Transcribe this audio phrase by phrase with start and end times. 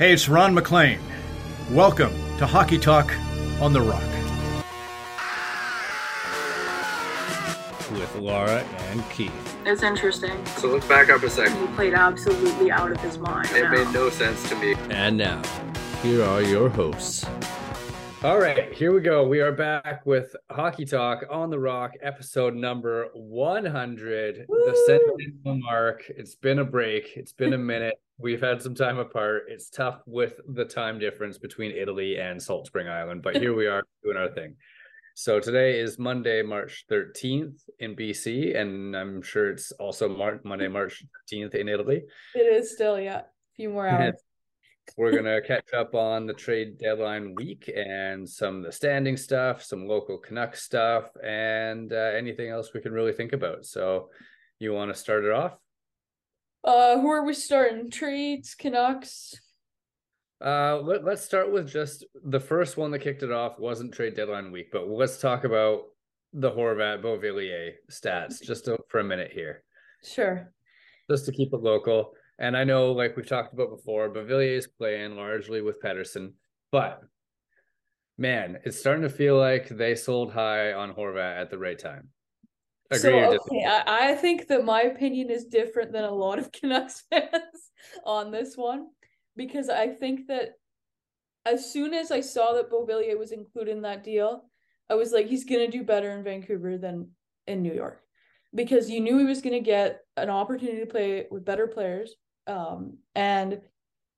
[0.00, 0.98] Hey, it's Ron MacLean.
[1.72, 3.14] Welcome to Hockey Talk
[3.60, 4.00] on the Rock.
[7.92, 9.58] With Laura and Keith.
[9.66, 10.42] It's interesting.
[10.56, 11.60] So let's back up a second.
[11.60, 13.50] He played absolutely out of his mind.
[13.50, 13.72] It now.
[13.72, 14.74] made no sense to me.
[14.88, 15.42] And now,
[16.02, 17.26] here are your hosts.
[18.22, 19.28] All right, here we go.
[19.28, 26.04] We are back with Hockey Talk on the Rock, episode number 100, the centennial mark.
[26.08, 28.00] It's been a break, it's been a minute.
[28.22, 29.44] We've had some time apart.
[29.48, 33.66] It's tough with the time difference between Italy and Salt Spring Island, but here we
[33.66, 34.56] are doing our thing.
[35.14, 40.68] So today is Monday, March 13th in BC, and I'm sure it's also Mar- Monday,
[40.68, 41.02] March
[41.32, 42.02] 13th in Italy.
[42.34, 43.20] It is still, yeah.
[43.20, 44.16] A few more hours.
[44.98, 49.62] We're gonna catch up on the trade deadline week and some of the standing stuff,
[49.62, 53.64] some local Canucks stuff, and uh, anything else we can really think about.
[53.64, 54.10] So,
[54.58, 55.56] you want to start it off?
[56.62, 57.90] Uh, who are we starting?
[57.90, 59.34] Trades, Canucks.
[60.44, 64.14] Uh, let, let's start with just the first one that kicked it off wasn't trade
[64.14, 65.82] deadline week, but let's talk about
[66.32, 69.62] the Horvat Beauvillier stats just to, for a minute here,
[70.02, 70.50] Sure.
[71.10, 72.12] just to keep it local.
[72.38, 76.32] And I know, like we've talked about before, Beauvillier is playing largely with Pettersson,
[76.72, 77.02] but
[78.16, 82.08] man, it's starting to feel like they sold high on Horvat at the right time.
[82.90, 86.50] Agree so, okay, I, I think that my opinion is different than a lot of
[86.60, 87.70] Canucks fans
[88.04, 88.88] on this one
[89.36, 90.54] because I think that
[91.46, 94.44] as soon as I saw that Beauvillier was included in that deal,
[94.88, 97.10] I was like, he's gonna do better in Vancouver than
[97.46, 98.02] in New York
[98.54, 102.14] because you knew he was gonna get an opportunity to play with better players,
[102.46, 103.60] um, and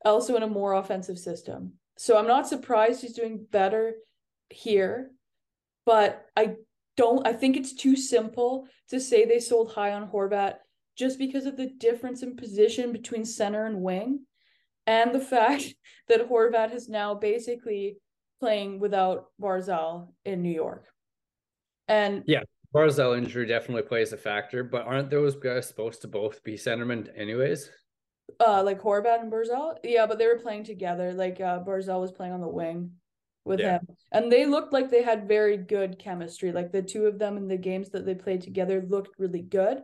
[0.04, 1.74] also in a more offensive system.
[1.98, 3.94] So I'm not surprised he's doing better
[4.48, 5.10] here,
[5.84, 6.56] but I
[6.96, 10.56] don't I think it's too simple to say they sold high on Horvat
[10.96, 14.26] just because of the difference in position between center and wing
[14.86, 15.74] and the fact
[16.08, 17.96] that Horvat is now basically
[18.40, 20.86] playing without Barzal in New York.
[21.88, 22.42] And Yeah.
[22.74, 27.08] Barzal injury definitely plays a factor, but aren't those guys supposed to both be centermen
[27.16, 27.70] anyways?
[28.40, 31.12] uh like Horvat and Barzal, yeah, but they were playing together.
[31.12, 32.92] Like uh Barzal was playing on the wing
[33.44, 33.78] with Yeah.
[33.80, 33.96] him.
[34.12, 36.52] And they looked like they had very good chemistry.
[36.52, 39.82] Like the two of them in the games that they played together looked really good.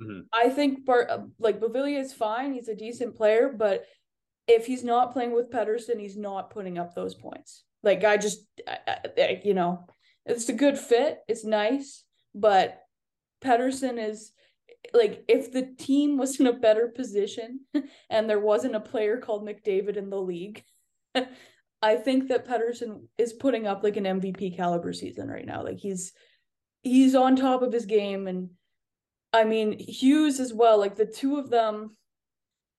[0.00, 0.26] Mhm.
[0.32, 2.52] I think Bar uh, like Beauvillier is fine.
[2.52, 3.86] He's a decent player, but
[4.48, 7.64] if he's not playing with Pettersson, he's not putting up those points.
[7.82, 9.86] Like I just, I, I, you know,
[10.26, 11.20] it's a good fit.
[11.28, 12.80] It's nice, but
[13.40, 14.32] Pettersson is
[14.92, 17.60] like if the team was in a better position
[18.10, 20.64] and there wasn't a player called McDavid in the league,
[21.82, 25.64] I think that Pettersson is putting up like an MVP caliber season right now.
[25.64, 26.12] Like he's
[26.82, 28.50] he's on top of his game and
[29.32, 30.78] I mean Hughes as well.
[30.78, 31.96] Like the two of them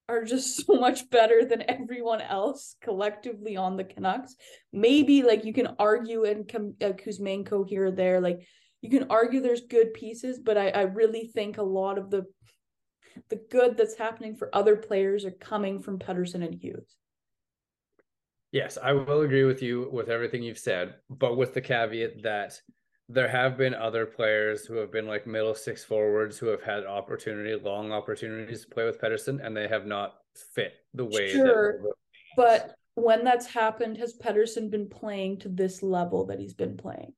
[0.08, 4.36] are just so much better than everyone else collectively on the Canucks.
[4.72, 6.50] Maybe like you can argue and
[6.82, 8.22] uh, Kuzmenko here or there.
[8.22, 8.48] Like
[8.82, 12.26] you can argue there's good pieces, but I, I really think a lot of the
[13.30, 16.96] the good that's happening for other players are coming from Pettersson and Hughes.
[18.54, 22.62] Yes, I will agree with you with everything you've said, but with the caveat that
[23.10, 26.86] there have been other players who have been like middle six forwards who have had
[26.86, 30.14] opportunity, long opportunities to play with Pettersson, and they have not
[30.54, 31.94] fit the way Sure, that.
[32.38, 37.14] But when that's happened, has Pettersson been playing to this level that he's been playing?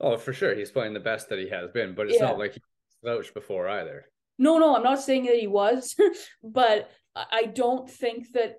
[0.00, 2.26] Oh, for sure, he's playing the best that he has been, but it's Yeah.
[2.26, 2.60] not like he
[3.00, 4.04] slouched before either.
[4.38, 5.96] No, no, I'm not saying that he was,
[6.42, 8.56] but I don't think that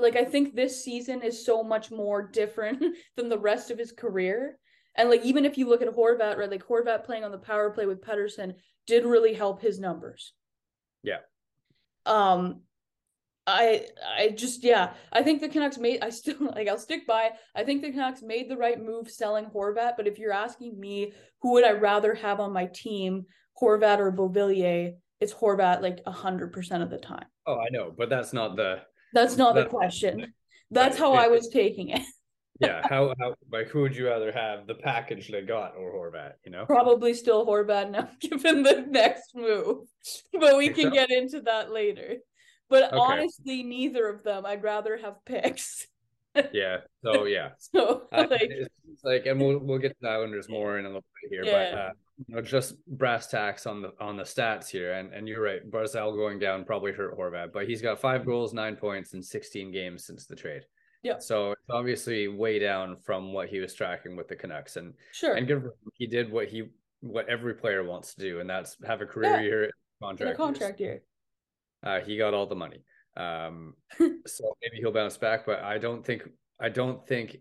[0.00, 2.82] like I think this season is so much more different
[3.16, 4.58] than the rest of his career.
[4.96, 7.70] And like even if you look at Horvat, right, like Horvat playing on the power
[7.70, 8.54] play with Pettersson
[8.86, 10.32] did really help his numbers.
[11.02, 11.18] Yeah.
[12.06, 12.62] Um
[13.46, 13.86] I
[14.18, 17.64] I just yeah, I think the Canucks made I still like I'll stick by I
[17.64, 21.12] think the Canucks made the right move selling Horvat, but if you're asking me
[21.42, 23.26] who would I rather have on my team,
[23.60, 27.26] Horvat or Beauvillier, it's Horvat like a hundred percent of the time.
[27.46, 28.80] Oh, I know, but that's not the
[29.12, 30.32] That's not the question.
[30.70, 32.02] That's how I was taking it.
[32.60, 32.86] yeah.
[32.88, 36.34] How how like who would you rather have the package they got or Horvat?
[36.44, 36.66] You know.
[36.66, 39.88] Probably still Horvat now, given the next move.
[40.32, 42.16] But we can get into that later.
[42.68, 42.96] But Okay.
[42.96, 44.46] honestly, neither of them.
[44.46, 45.86] I'd rather have picks.
[46.52, 46.82] Yeah.
[47.02, 47.50] So yeah.
[47.58, 51.04] So like it's like, and we'll we'll get to the Islanders more in a little
[51.22, 51.90] bit here, but uh,
[52.26, 55.68] you know, just brass tacks on the on the stats here, and and you're right,
[55.70, 59.70] Barzal going down probably hurt Horvat, but he's got five goals, nine points in 16
[59.72, 60.66] games since the trade.
[61.02, 61.18] Yeah.
[61.18, 65.34] So it's obviously way down from what he was tracking with the Canucks, and sure.
[65.34, 66.70] and good he did what he
[67.00, 69.40] what every player wants to do, and that's have a career Yeah.
[69.40, 69.70] year
[70.02, 70.36] contract.
[70.36, 71.02] contract year.
[71.82, 72.84] Uh, he got all the money.
[73.16, 73.74] Um,
[74.26, 76.28] so maybe he'll bounce back, but I don't think
[76.60, 77.38] I don't think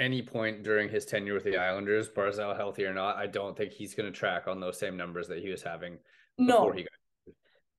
[0.00, 3.72] any point during his tenure with the Islanders, Barzal healthy or not, I don't think
[3.72, 5.98] he's going to track on those same numbers that he was having
[6.38, 7.34] No, before he got.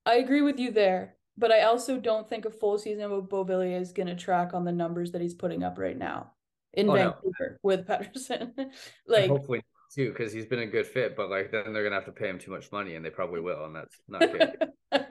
[0.06, 3.80] I agree with you there, but I also don't think a full season with Beauvillier
[3.80, 6.32] is going to track on the numbers that he's putting up right now
[6.74, 7.02] in Oh, no.
[7.12, 8.54] Vancouver with Pettersson.
[8.58, 8.72] And
[9.08, 9.62] like, hopefully
[9.94, 12.30] too, because he's been a good fit, but like then they're gonna have to pay
[12.30, 14.70] him too much money, and they probably will, and that's not good.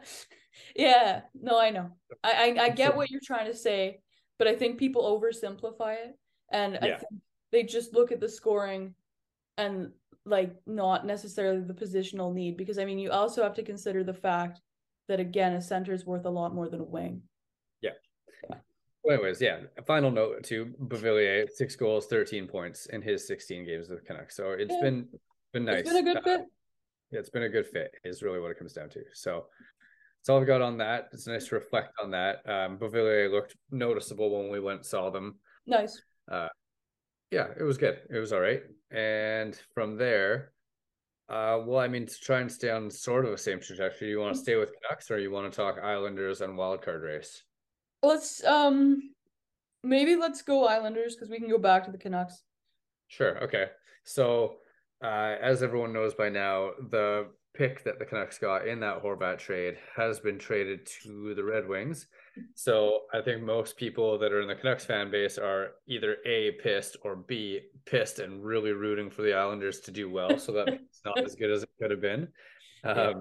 [0.76, 1.90] yeah, no, I know.
[2.24, 4.00] I, I I get what you're trying to say,
[4.38, 6.18] but I think people oversimplify it,
[6.50, 8.94] and I think they just look at the scoring,
[9.56, 9.92] and
[10.24, 12.56] like not necessarily the positional need.
[12.56, 14.60] Because I mean, you also have to consider the fact
[15.08, 17.22] that again, a center is worth a lot more than a wing.
[17.80, 17.90] Yeah.
[19.02, 19.60] Well, anyways, yeah.
[19.86, 24.36] Final note to Beauvillier: six goals, thirteen points in his sixteen games with the Canucks.
[24.36, 24.80] So it's Yeah.
[24.82, 25.08] been
[25.52, 25.80] been nice.
[25.80, 26.40] It's been a good Uh, fit.
[27.10, 27.92] yeah, it's been a good fit.
[28.04, 29.02] Is really what it comes down to.
[29.14, 29.46] So
[30.18, 31.08] that's all I've got on that.
[31.12, 32.46] It's nice to reflect on that.
[32.48, 35.40] Um, Beauvillier looked noticeable when we went and saw them.
[35.66, 36.00] Nice.
[36.30, 37.98] Yeah, it was good.
[38.10, 38.62] It was all right.
[38.90, 40.52] And from there,
[41.28, 44.18] uh, well, I mean, to try and stay on sort of the same trajectory, you
[44.18, 47.44] want to stay with Canucks or you want to talk Islanders and wildcard race?
[48.02, 49.12] Let's um,
[49.84, 52.42] maybe let's go Islanders because we can go back to the Canucks.
[53.06, 53.42] Sure.
[53.44, 53.66] Okay.
[54.04, 54.56] So,
[55.04, 59.38] uh, as everyone knows by now, the pick that the Canucks got in that Horvat
[59.38, 62.06] trade has been traded to the Red Wings.
[62.54, 66.52] So, I think most people that are in the Canucks fan base are either A,
[66.62, 70.38] pissed, or B, pissed and really rooting for the Islanders to do well.
[70.38, 72.28] So, that it's not as good as it could have been.
[72.84, 73.12] Um, Yeah.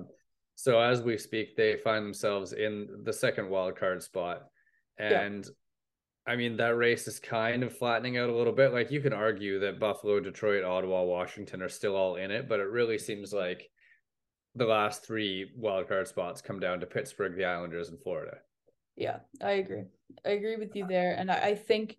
[0.55, 4.43] So, as we speak, they find themselves in the second wild card spot.
[4.99, 5.21] Yeah.
[5.21, 5.49] And
[6.29, 8.71] I mean, that race is kind of flattening out a little bit.
[8.71, 12.59] Like you can argue that Buffalo, Detroit, Ottawa, Washington are still all in it, but
[12.59, 13.67] it really seems like
[14.53, 18.37] the last three wildcard spots come down to Pittsburgh, the Islanders, and Florida.
[18.99, 19.85] Yeah, I agree.
[20.25, 21.15] I agree with you there.
[21.17, 21.95] And I, I think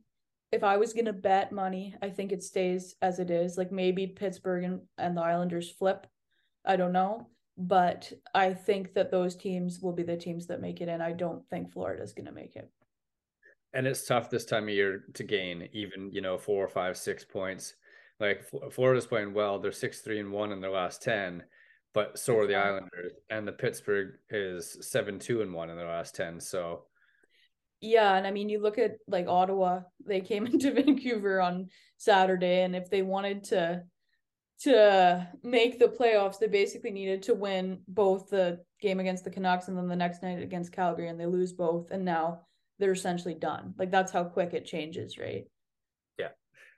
[0.53, 3.57] if I was gonna bet money, I think it stays as it is.
[3.57, 6.07] Like maybe Pittsburgh and, and the Islanders flip.
[6.65, 7.27] I don't know.
[7.57, 11.01] But I think that those teams will be the teams that make it in.
[11.01, 12.71] I don't think Florida's gonna make it.
[13.73, 16.99] And it's tough this time of year to gain even, you know, four or five,
[16.99, 17.75] six points.
[18.19, 19.59] Like Florida's playing well.
[19.59, 21.43] They're six, three, and one in their last 10,
[21.95, 23.13] but so are the Islanders.
[23.31, 26.41] And the Pittsburgh is seven, two, and one in their last 10.
[26.41, 26.85] So,
[27.81, 32.63] Yeah, and I mean, you look at like Ottawa, they came into Vancouver on Saturday,
[32.63, 33.83] and if they wanted to
[34.63, 39.69] to make the playoffs, they basically needed to win both the game against the Canucks
[39.69, 42.41] and then the next night against Calgary, and they lose both, and now
[42.79, 43.75] they're essentially done.
[43.79, 45.45] Like that's how quick it changes, right?
[46.19, 46.29] Yeah.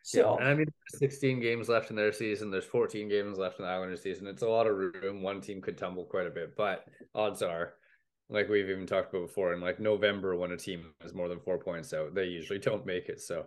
[0.02, 2.50] So and I mean, there's 16 games left in their season.
[2.50, 4.26] There's 14 games left in the Islanders season.
[4.28, 5.22] It's a lot of room.
[5.22, 6.84] One team could tumble quite a bit, but
[7.14, 7.74] odds are,
[8.32, 11.40] like we've even talked about before, in like November when a team is more than
[11.40, 13.20] four points out, they usually don't make it.
[13.20, 13.46] So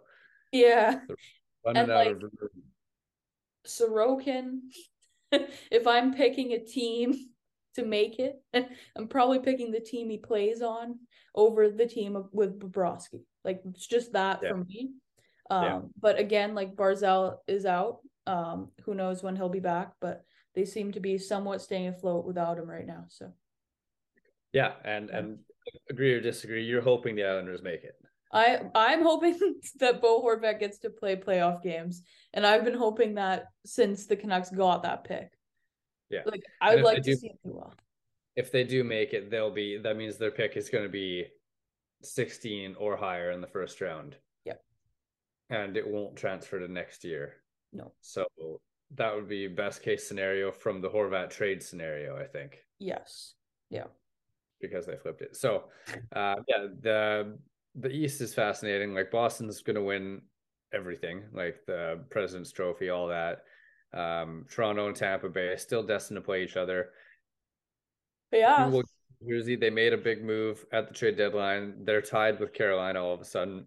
[0.51, 0.99] yeah,
[1.65, 2.23] running And, out like, of.
[3.67, 4.59] Sorokin.
[5.31, 7.15] if I'm picking a team
[7.75, 8.41] to make it,
[8.95, 10.99] I'm probably picking the team he plays on
[11.33, 13.23] over the team of, with Bobrovsky.
[13.43, 14.49] Like it's just that Yeah.
[14.49, 14.91] for me.
[15.49, 15.79] Um, Yeah.
[15.99, 17.99] but again, like Barzal is out.
[18.27, 19.93] Um, who knows when he'll be back?
[19.99, 20.23] But
[20.55, 23.05] they seem to be somewhat staying afloat without him right now.
[23.09, 23.33] So
[24.53, 25.39] Yeah, and and
[25.89, 27.95] agree or disagree, you're hoping the Islanders make it.
[28.31, 29.37] I I'm hoping
[29.79, 32.03] that Bo Horvat gets to play playoff games,
[32.33, 35.31] and I've been hoping that since the Canucks got that pick.
[36.09, 36.21] Yeah.
[36.25, 37.73] like I would like to do- see him do well.
[38.35, 41.25] If they do make it, they'll be that means their pick is going to be
[42.01, 44.15] 16 or higher in the first round.
[44.45, 44.61] Yep.
[45.49, 47.35] And it won't transfer to next year.
[47.71, 47.93] No.
[48.01, 48.25] So
[48.95, 53.33] that would be best case scenario from the Horvat trade scenario, I think, Yes.
[54.67, 55.35] Because they flipped it.
[55.35, 55.65] So,
[56.15, 57.37] uh, yeah, the
[57.75, 58.93] the East is fascinating.
[58.93, 60.21] Like Boston's going to win
[60.73, 63.43] everything, like the President's Trophy, all that.
[63.93, 66.89] Um, Toronto and Tampa Bay are still destined to play each other.
[68.31, 68.67] Yeah.
[68.67, 68.83] Well,
[69.27, 71.85] Jersey, they made a big move at the trade deadline.
[71.85, 73.65] They're tied with Carolina all of a sudden,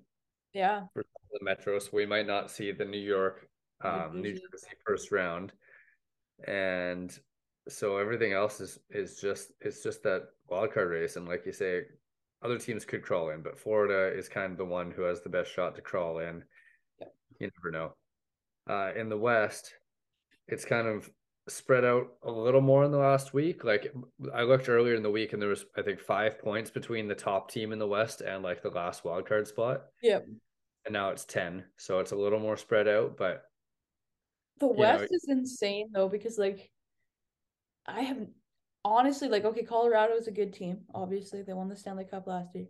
[0.52, 0.82] Yeah.
[0.92, 3.48] For the Metro, so we might not see the New York,
[3.82, 4.32] New um, New.
[4.32, 5.52] Jersey first round,
[6.46, 7.16] and
[7.68, 11.52] so everything else is is just it's just that wild card race, and like you
[11.52, 11.82] say,
[12.42, 15.28] other teams could crawl in, but Florida is kind of the one who has the
[15.28, 16.44] best shot to crawl in.
[17.00, 17.14] Yep.
[17.40, 17.94] You never know.
[18.68, 19.74] Uh, in the West,
[20.46, 21.10] it's kind of
[21.48, 23.64] spread out a little more in the last week.
[23.64, 23.92] Like
[24.34, 27.14] I looked earlier in the week, and there was I think five points between the
[27.14, 30.26] top team in the West and like the last wild card spot Yep.
[30.84, 33.44] and now it's 10 so it's a little more spread out but
[34.60, 36.70] The know, West is insane though because like
[37.88, 38.30] I haven't
[38.84, 40.80] honestly like okay, Colorado is a good team.
[40.94, 42.68] Obviously, they won the Stanley Cup last year.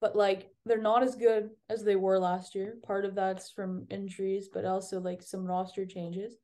[0.00, 2.76] but like they're not as good as they were last year.
[2.82, 6.36] Part of that's from injuries, but also like some roster changes.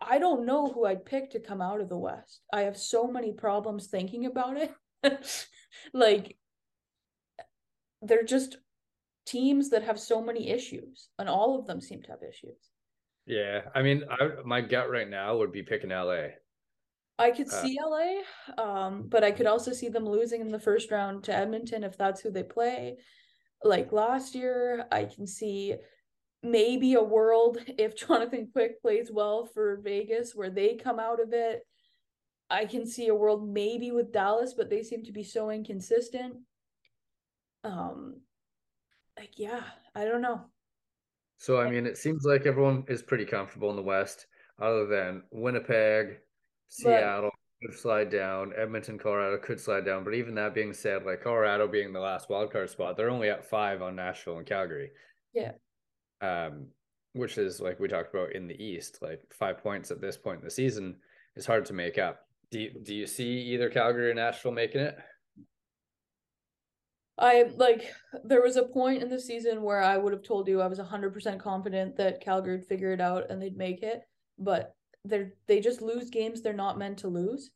[0.00, 2.40] I don't know who I'd pick to come out of the West.
[2.52, 4.74] I have so many problems thinking about it.
[5.94, 6.38] like
[8.02, 8.58] they're just
[9.26, 12.70] teams that have so many issues, and all of them seem to have issues.
[13.26, 16.28] Yeah, I mean, I, my gut right now would be picking LA.
[17.18, 18.22] I could Uh, see LA,
[18.58, 21.96] um, but I could also see them losing in the first round to Edmonton if
[21.96, 22.98] that's who they play.
[23.62, 25.76] Like last year, I can see
[26.42, 31.32] maybe a world if Jonathan Quick plays well for Vegas where they come out of
[31.32, 31.66] it.
[32.50, 36.36] I can see a world maybe with Dallas, but they seem to be so inconsistent.
[37.64, 38.20] Um,
[39.16, 39.62] like yeah,
[39.94, 40.44] I don't know.
[41.44, 45.24] So I mean, it seems like everyone is pretty comfortable in the West, other than
[45.30, 46.20] Winnipeg,
[46.68, 50.04] Seattle could slide down, Edmonton, Colorado could slide down.
[50.04, 53.28] But even that being said, like Colorado being the last wild card spot, they're only
[53.28, 54.92] at five on Nashville and Calgary.
[55.34, 55.52] Yeah.
[56.22, 56.68] Um,
[57.12, 60.38] which is like we talked about in the East, like five points at this point
[60.38, 60.96] in the season
[61.36, 62.20] is hard to make up.
[62.52, 64.96] Do you, do you see either Calgary or Nashville making it?
[67.16, 67.92] I like
[68.24, 70.78] there was a point in the season where I would have told you I was
[70.80, 74.02] 100% confident that Calgary would figure it out and they'd make it,
[74.38, 77.50] but they're they just lose games they're not meant to lose.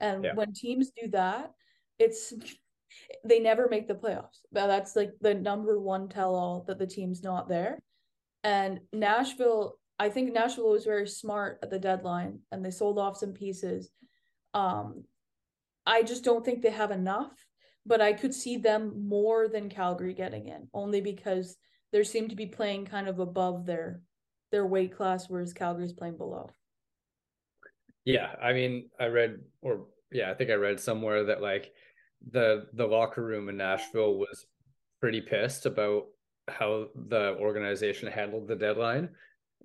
[0.00, 0.34] And Yeah.
[0.34, 1.52] when teams do that,
[1.98, 2.32] it's
[3.24, 4.40] they never make the playoffs.
[4.50, 7.78] That's like the number one tell all that the team's not there.
[8.44, 13.18] And Nashville, I think Nashville was very smart at the deadline and they sold off
[13.18, 13.90] some pieces.
[14.54, 15.04] Um
[15.84, 17.41] I just don't think they have enough
[17.86, 21.56] but I could see them more than Calgary getting in, only because
[21.92, 24.02] they seem to be playing kind of above their
[24.50, 26.50] their weight class, whereas Calgary's playing below.
[28.04, 31.72] Yeah, I mean, I read or yeah, I think I read somewhere that like
[32.30, 34.46] the the locker room in Nashville was
[35.00, 36.06] pretty pissed about
[36.48, 39.08] how the organization handled the deadline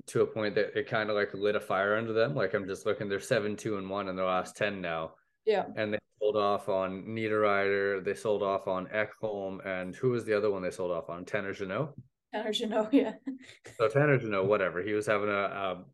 [0.05, 2.35] to a point that it kind of like lit a fire under them.
[2.35, 5.13] Like I'm just looking, they're seven, two, and one in their last ten now.
[5.45, 5.65] Yeah.
[5.75, 10.35] And they sold off on Niederreiter, they sold off on Ekholm, and who was the
[10.35, 11.25] other one they sold off on?
[11.25, 11.93] Tanner Jeannot.
[12.33, 13.13] Tanner Jeannot, yeah.
[13.77, 14.81] So Tanner Jeannot, whatever.
[14.81, 15.85] He was having a, a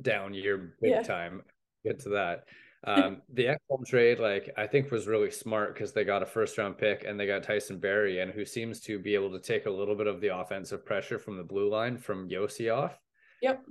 [0.00, 1.02] down year big Yeah.
[1.02, 1.42] time.
[1.84, 2.44] Get to that.
[2.86, 6.56] Um, the Ekholm trade, like I think, was really smart because they got a first
[6.58, 9.66] round pick and they got Tyson Barrie, and who seems to be able to take
[9.66, 12.98] a little bit of the offensive pressure from the blue line from Josi off.
[13.42, 13.62] Yep.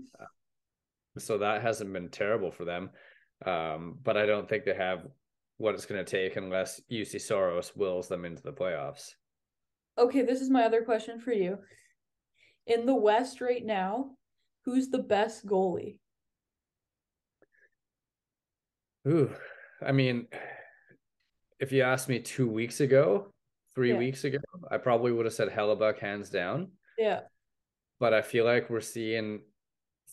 [1.20, 2.90] So that hasn't been terrible for them.
[3.46, 5.06] Um, but I don't think they have
[5.64, 9.12] what it's going to take unless Juuse Saros wills them into the playoffs.
[9.98, 11.58] Okay, this is my other question for you.
[12.68, 14.10] In the West right now,
[14.66, 16.00] who's the best goalie?
[19.08, 19.32] Ooh,
[19.82, 20.28] I mean,
[21.62, 23.32] if you asked me two weeks ago,
[23.74, 24.00] three Yeah.
[24.00, 24.40] weeks ago,
[24.70, 26.72] I probably would have said Hellebuyck hands down.
[26.98, 27.22] Yeah.
[28.02, 29.44] But I feel like we're seeing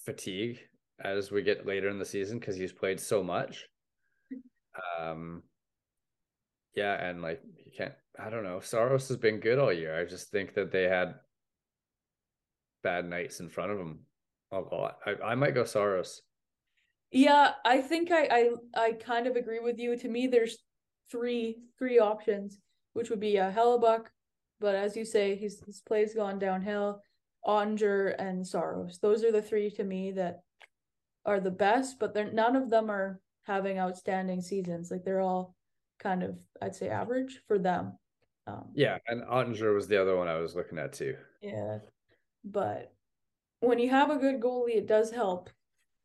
[0.04, 0.60] fatigue
[1.00, 3.66] as we get later in the season because he's played so much.
[5.00, 5.42] Um,
[6.74, 7.94] yeah, and like you can't.
[8.18, 8.60] I don't know.
[8.60, 9.98] Saros has been good all year.
[9.98, 11.14] I just think that they had
[12.82, 14.00] bad nights in front of them
[14.52, 14.98] a lot.
[15.06, 16.22] I, I might go Saros.
[17.10, 19.96] Yeah, I think I, I I kind of agree with you.
[19.96, 20.58] To me, there's
[21.10, 22.58] three three options,
[22.92, 24.06] which would be a Hellebuyck,
[24.60, 27.02] but as you say, his his play's gone downhill.
[27.46, 28.98] Onger and Saros.
[28.98, 30.42] Those are the three to me that
[31.24, 34.90] are the best, but they're none of them are having outstanding seasons.
[34.90, 35.54] Like they're all
[35.98, 37.98] kind of, I'd say, average for them.
[38.46, 41.16] Um, Yeah, and Oettinger was the other one I was looking at too.
[41.42, 41.78] yeah,
[42.44, 42.92] but
[43.60, 45.50] when you have a good goalie, it does help.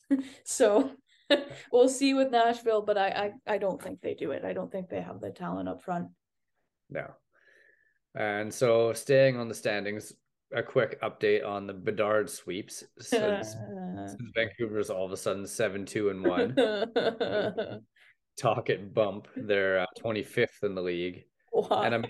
[0.43, 0.91] so
[1.71, 4.43] we'll see with Nashville, but I, I I don't think they do it.
[4.45, 6.09] I don't think they have the talent up front.
[6.89, 7.13] No.
[8.13, 10.13] And so staying on the standings,
[10.53, 13.51] a quick update on the Bedard sweeps since,
[14.07, 17.81] since Vancouver's all of a sudden 7 2 and 1.
[18.37, 19.27] Tocchet bump.
[19.35, 21.23] They're uh, 25th in the league.
[21.51, 21.87] Why?
[21.89, 22.05] I'm-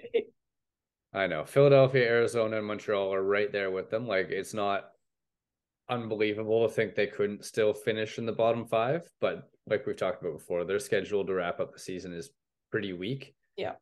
[1.14, 1.46] I know.
[1.46, 4.06] Philadelphia, Arizona, and Montreal are right there with them.
[4.06, 4.90] Like it's not
[5.90, 10.22] unbelievable to think they couldn't still finish in the bottom five, but like we've talked
[10.22, 12.32] about before, their schedule to wrap up the season is
[12.70, 13.34] pretty weak.
[13.56, 13.74] Yeah.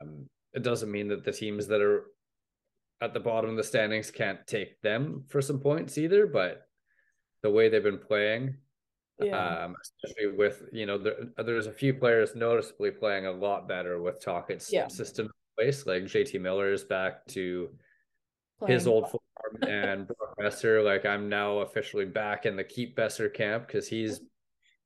[0.00, 2.04] Um, it doesn't mean that the teams that are
[3.00, 6.66] at the bottom of the standings can't take them for some points either, but
[7.42, 8.56] the way they've been playing,
[9.20, 9.64] yeah.
[9.64, 14.00] um, especially with you know there, there's a few players noticeably playing a lot better
[14.02, 14.88] with Tocchet's Yeah.
[14.88, 15.32] system in
[15.64, 15.86] place.
[15.86, 17.70] Like JT Miller is back to
[18.66, 19.22] his old form,
[19.68, 20.84] and Brock Boeser.
[20.84, 24.20] Like I'm now officially back in the keep Boeser camp because he's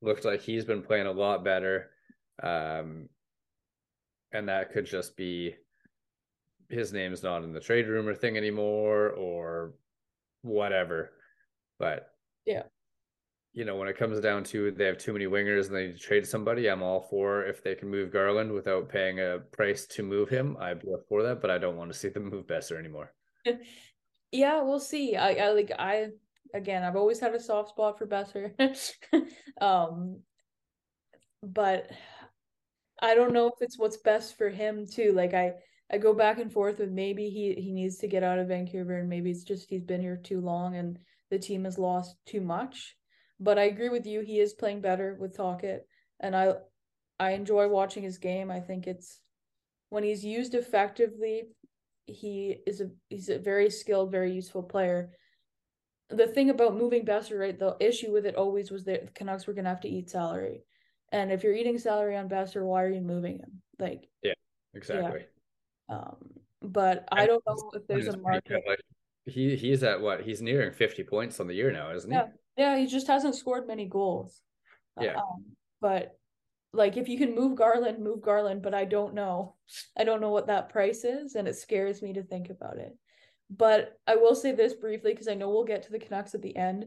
[0.03, 1.91] looked like he's been playing a lot better,
[2.43, 3.09] um,
[4.33, 5.55] and that could just be
[6.73, 9.75] his name's not in the trade rumor thing anymore or
[10.43, 11.13] whatever.
[11.79, 12.09] But
[12.47, 12.65] Yeah.
[13.53, 15.93] you know, when it comes down to they have too many wingers and they need
[15.97, 19.87] to trade somebody, I'm all for if they can move Garland without paying a price
[19.89, 20.57] to move him.
[20.59, 23.13] I'd be for that, but I don't want to see them move Boeser anymore.
[24.35, 25.15] Yeah, we'll see.
[25.15, 26.09] I, I like I
[26.55, 28.55] again I've always had a soft spot for Boeser.
[29.61, 30.21] um
[31.43, 31.91] but
[33.01, 35.13] I don't know if it's what's best for him too.
[35.13, 35.53] Like I
[35.93, 38.99] I go back and forth with maybe he he needs to get out of Vancouver
[38.99, 40.99] and maybe it's just he's been here too long and
[41.31, 42.97] the team has lost too much.
[43.39, 45.87] But I agree with you, he is playing better with Tocchet
[46.21, 46.55] and I
[47.21, 48.51] I enjoy watching his game.
[48.51, 49.21] I think it's
[49.91, 51.49] when he's used effectively,
[52.07, 55.11] he is a he's a very skilled, very useful player.
[56.09, 57.59] The thing about moving Boeser, right?
[57.59, 60.65] The issue with it always was that the Canucks were gonna have to eat salary.
[61.11, 63.61] And if you're eating salary on Boeser, why are you moving him?
[63.79, 64.33] Like, Yeah,
[64.75, 65.27] Exactly.
[65.89, 66.17] Um,
[66.61, 68.63] but I don't know if there's a market.
[69.27, 70.23] he he's at what?
[70.23, 72.17] He's nearing 50 points on the year now, isn't he?
[72.17, 72.27] Yeah.
[72.57, 74.41] Yeah, he just hasn't scored many goals.
[75.01, 75.17] Yeah.
[75.17, 75.45] Um,
[75.81, 76.19] but
[76.73, 79.57] like if you can move Garland, move Garland, but I don't know.
[79.99, 82.97] I don't know what that price is, and it scares me to think about it.
[83.51, 86.43] But I will say this briefly because I know we'll get to the Canucks at
[86.43, 86.87] the end.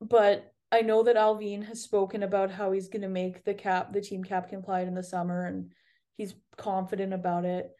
[0.00, 3.92] But I know that Allvin has spoken about how he's going to make the cap,
[3.92, 5.72] the team cap compliant in the summer, and
[6.16, 7.70] he's confident about it.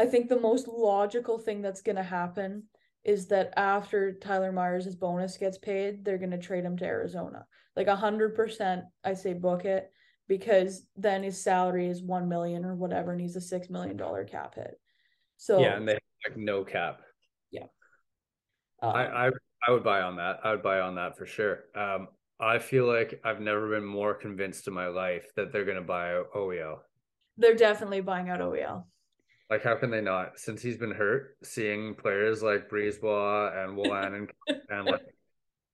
[0.00, 2.62] I think the most logical thing that's going to happen
[3.04, 7.44] is that after Tyler Myers' bonus gets paid, they're going to trade him to Arizona.
[7.76, 9.92] Like a hundred percent, I say book it
[10.26, 14.24] because then his salary is one million or whatever, and he's a six million dollar
[14.24, 14.80] cap hit.
[15.36, 17.02] So Yeah, and they have like no cap.
[18.82, 19.30] um, I, I
[19.68, 20.40] I would buy on that.
[20.42, 21.64] I would buy on that for sure.
[21.74, 22.08] Um,
[22.40, 26.22] I feel like I've never been more convinced in my life that they're gonna buy
[26.34, 26.78] OEL.
[27.36, 28.84] they're definitely buying out OEL.
[29.50, 30.38] Like, how can they not?
[30.38, 34.14] Since he's been hurt, seeing players like Brisebois and Willan
[34.48, 35.02] and and like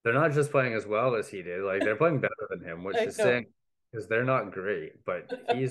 [0.04, 1.62] they're not just playing as well as he did.
[1.62, 3.24] Like they're playing better than him, which I is know.
[3.24, 3.46] saying
[3.92, 5.70] because they're not great, but he's.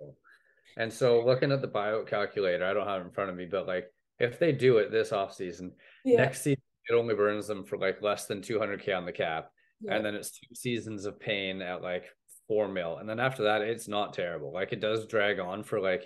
[0.76, 3.46] and so looking at the buyout calculator, I don't have it in front of me,
[3.50, 3.86] but like
[4.18, 5.72] if they do it this offseason,
[6.04, 9.50] Yeah, next season it only burns them for like less than 200k on the cap
[9.80, 9.94] yeah.
[9.94, 12.04] and then it's two seasons of pain at like
[12.46, 15.80] four mil and then after that it's not terrible like it does drag on for
[15.80, 16.04] like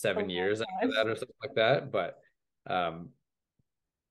[0.00, 0.66] seven years time.
[0.82, 2.18] after that or something like that but
[2.68, 3.08] um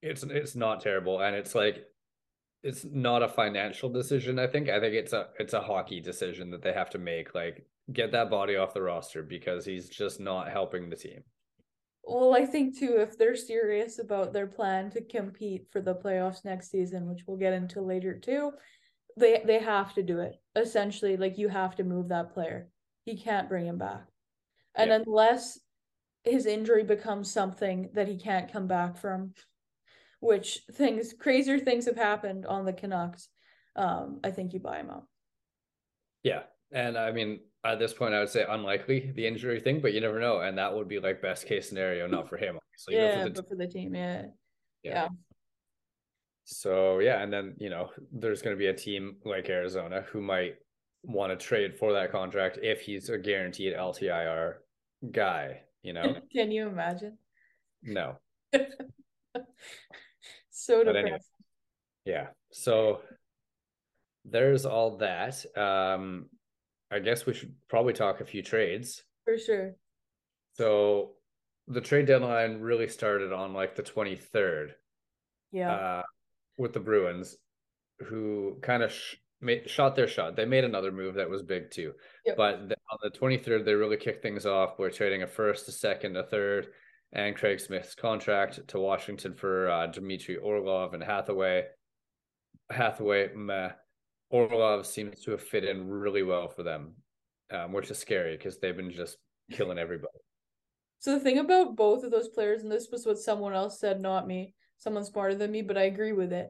[0.02, 1.86] it's it's not terrible and it's like
[2.63, 6.50] it's not a financial decision i think i think it's a it's a hockey decision
[6.52, 10.19] that they have to make like get that body off the roster because he's just
[10.19, 11.22] not helping the team
[12.06, 16.43] Well, I think too, if they're serious about their plan to compete for the playoffs
[16.43, 18.52] next season, which we'll get into later too,
[19.17, 20.36] they they have to do it.
[20.56, 22.69] Essentially, like you have to move that player.
[23.06, 24.04] He can't bring him back.
[24.76, 25.00] And Yeah.
[25.06, 25.60] unless
[26.23, 29.33] his injury becomes something that he can't come back from,
[30.19, 33.29] which things crazier things have happened on the Canucks,
[33.75, 35.05] um, I think you buy him out.
[36.23, 36.43] Yeah.
[36.71, 40.01] And I mean, at this point, I would say unlikely the injury thing, but you
[40.01, 40.41] never know.
[40.41, 42.95] And that would be like best case scenario, not for him, obviously.
[42.95, 44.23] but yeah, for the but for the team, yeah.
[44.83, 44.91] Yeah.
[44.91, 45.07] yeah.
[46.45, 50.21] So yeah, and then you know, there's going to be a team like Arizona who
[50.21, 50.55] might
[51.03, 54.55] want to trade for that contract if he's a guaranteed LTIR
[55.12, 55.62] guy.
[55.84, 57.17] You know, Can you imagine?
[57.84, 58.17] no,
[60.50, 61.04] So But anyway.
[61.04, 61.19] depressing.
[62.06, 62.28] yeah.
[62.52, 63.02] So
[64.26, 65.43] there's all that.
[65.58, 66.30] Um,
[66.91, 69.04] I guess we should probably talk a few trades.
[69.26, 69.76] For sure.
[70.56, 71.13] So
[71.67, 74.72] the trade deadline really started on like the 23rd.
[75.52, 75.72] Yeah.
[75.72, 76.04] uh,
[76.58, 77.36] with the Bruins,
[78.06, 80.36] who kind of sh- made, shot their shot.
[80.36, 81.93] They made another move that was big too.
[82.25, 82.38] Yep.
[82.38, 84.79] But on the 23rd, they really kicked things off.
[84.79, 86.67] We're trading a first, a second, a third,
[87.12, 91.65] and Craig Smith's contract to Washington for uh, Dmitry Orlov and Hathaway.
[92.69, 93.71] Hathaway, meh.
[94.29, 96.95] Orlov seems to have fit in really well for them,
[97.51, 99.17] um, which is scary because they've been just
[99.51, 100.19] killing everybody.
[100.97, 104.01] So the thing about both of those players, and this was what someone else said,
[104.01, 106.49] not me, someone smarter than me, but I agree with it,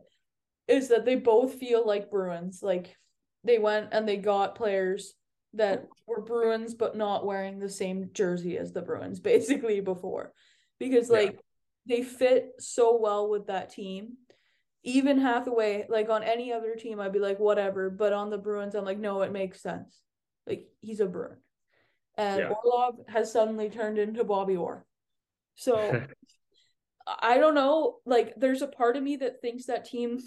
[0.68, 2.62] is that they both feel like Bruins.
[2.62, 2.96] Like
[3.44, 5.14] they went and they got players
[5.54, 10.34] that were Bruins, but not wearing the same jersey as the Bruins, basically before.
[10.80, 11.18] Because Yeah.
[11.18, 11.40] like
[11.86, 14.14] they fit so well with that team.
[14.86, 17.90] Even Hathaway, like on any other team, I'd be like, whatever.
[17.90, 20.02] But on the Bruins, I'm like, no, it makes sense.
[20.46, 21.38] Like he's a Bruin.
[22.16, 22.50] And Yeah.
[22.50, 24.86] Orlov has suddenly turned into Bobby Orr.
[25.56, 26.02] So
[27.08, 27.98] I don't know.
[28.06, 30.20] Like, there's a part of me that thinks that team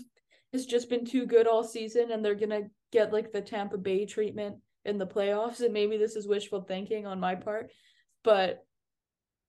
[0.52, 4.06] has just been too good all season and they're to get like the Tampa Bay
[4.06, 5.61] treatment in the playoffs.
[5.61, 7.70] And maybe this is wishful thinking on my part,
[8.22, 8.64] but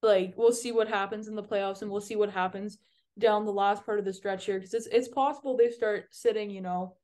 [0.01, 2.77] like we'll see what happens in the playoffs and we'll see what happens
[3.17, 6.49] down the last part of the stretch here because it's it's possible they start sitting,
[6.49, 6.95] you know,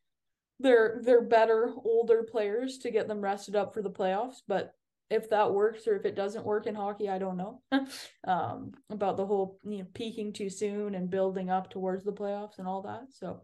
[0.60, 4.38] their their better older players to get them rested up for the playoffs.
[4.48, 4.74] But
[5.10, 7.62] if that works or if it doesn't work in hockey, I don't know.
[8.28, 12.60] um, about the whole you know peaking too soon and building up towards the playoffs
[12.60, 13.06] and all that.
[13.12, 13.42] So,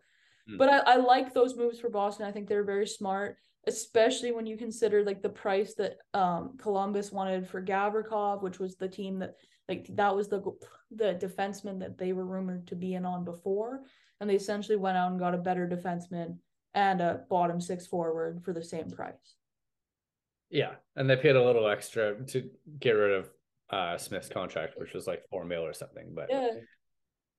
[0.57, 2.25] But I, I like those moves for Boston.
[2.25, 7.11] I think they're very smart, especially when you consider like the price that um Columbus
[7.11, 9.35] wanted for Gavrikov, which was the team that
[9.67, 10.41] like that was the
[10.91, 13.81] the defenseman that they were rumored to be in on before,
[14.19, 16.37] and they essentially went out and got a better defenseman
[16.73, 19.35] and a bottom six forward for the same price.
[20.49, 23.29] Yeah, and they paid a little extra to get rid of
[23.69, 26.11] uh Smith's contract, which was like four mil or something.
[26.13, 26.49] But Yeah,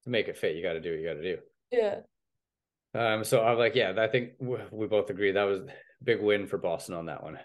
[0.04, 1.38] to make it fit, you got to do what you got to do.
[1.72, 2.00] yeah,
[2.94, 5.66] Um, so I'm like, yeah, I think we both agree that was a
[6.02, 7.38] big win for Boston on that one.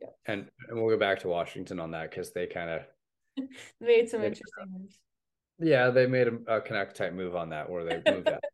[0.00, 0.08] Yeah.
[0.26, 2.82] And, and we'll go back to Washington on that because they kind of,
[3.80, 4.98] made some interesting moves.
[5.58, 8.42] yeah, they made a, a connect type move on that where they moved that.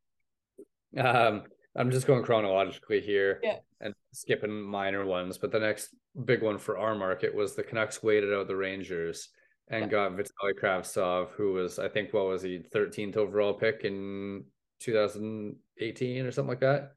[0.94, 3.57] Um, I'm just going chronologically here Yeah.
[3.81, 5.88] and skipping minor ones, but the next
[6.26, 9.31] big one for our market was the Canucks waited out the Rangers
[9.68, 9.88] and Yeah.
[9.88, 14.44] got Vitaly Kravtsov, who was, I think, what was he, 13th overall pick in
[14.83, 16.92] 2018 or something like that.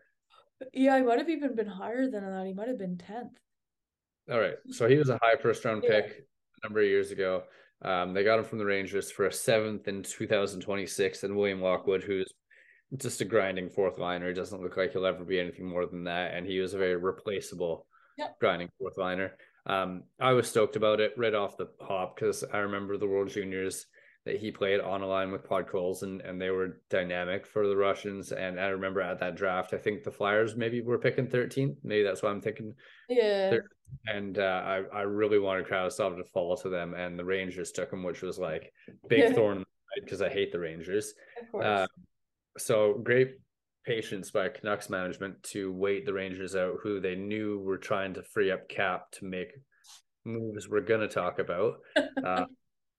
[0.73, 2.45] Yeah, he might have even been higher than that.
[2.45, 3.37] He might have been tenth.
[4.31, 4.55] All right.
[4.71, 6.01] So he was a high first round Yeah.
[6.01, 6.25] pick
[6.63, 7.43] a number of years ago.
[7.81, 12.03] Um, they got him from the Rangers for a seventh in 2026, and William Lockwood,
[12.03, 12.31] who's
[12.97, 14.29] just a grinding fourth liner.
[14.29, 16.33] He doesn't look like he'll ever be anything more than that.
[16.33, 17.85] And he was a very replaceable
[18.17, 18.39] Yep.
[18.39, 19.37] grinding fourth liner.
[19.65, 23.29] Um, I was stoked about it right off the hop because I remember the World
[23.29, 23.87] Juniors
[24.25, 27.75] that he played on a line with Podkolzin and, and they were dynamic for the
[27.77, 28.31] Russians.
[28.31, 31.75] And I remember at that draft, I think the Flyers maybe were picking 13th.
[31.83, 32.73] Maybe that's why I'm thinking
[33.07, 33.69] Yeah, They're-
[34.07, 37.93] and uh, I I really wanted Kravtsov to fall to them, and the Rangers took
[37.93, 38.73] him, which was like
[39.07, 41.13] big thorn in the side because I hate the Rangers.
[41.41, 41.65] of course.
[41.65, 41.87] Uh,
[42.57, 43.35] so great
[43.85, 48.23] patience by Canucks management to wait the Rangers out, who they knew were trying to
[48.23, 49.51] free up cap to make
[50.25, 51.75] moves we're gonna talk about.
[52.25, 52.45] Uh,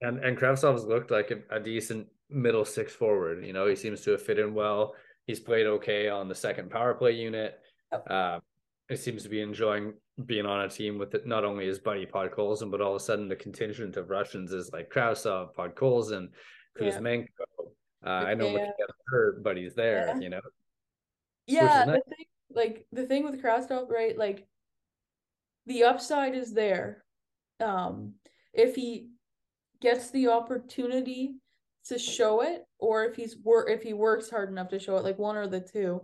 [0.01, 3.45] and and Kravtsov's looked like a, a decent middle six forward.
[3.45, 4.95] You know, he seems to have fit in well.
[5.27, 7.59] He's played okay on the second power play unit.
[7.93, 8.11] Yep.
[8.11, 8.41] Uh,
[8.89, 12.07] he seems to be enjoying being on a team with it, not only his buddy
[12.07, 16.29] Podkolzin, but all of a sudden the contingent of Russians is like Kravtsov, Podkolzin,
[16.81, 16.91] Yeah.
[16.91, 17.27] Kuzmenko.
[18.05, 18.53] Uh, I know Yeah.
[18.53, 20.07] McKenna hurt, but he's there.
[20.07, 20.19] Yeah.
[20.21, 20.41] You know,
[21.47, 21.87] yeah, nice.
[21.87, 24.17] the thing, like the thing with Kravtsov, right?
[24.17, 24.47] Like
[25.67, 27.05] the upside is there.
[27.61, 28.15] Um,
[28.55, 29.11] if he
[29.81, 31.37] gets the opportunity
[31.87, 35.05] to show it, or if he's wor if he works hard enough to show it,
[35.05, 36.03] like one or the two,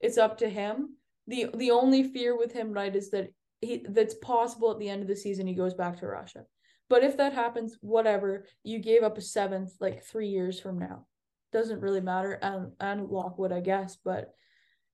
[0.00, 0.96] it's up to him.
[1.26, 3.28] The the only fear with him, right, is that
[3.60, 6.44] he that's possible at the end of the season he goes back to Russia.
[6.88, 11.06] But if that happens, whatever, you gave up a seventh like three years from now.
[11.52, 12.32] Doesn't really matter.
[12.32, 14.32] And and Lockwood, I guess, but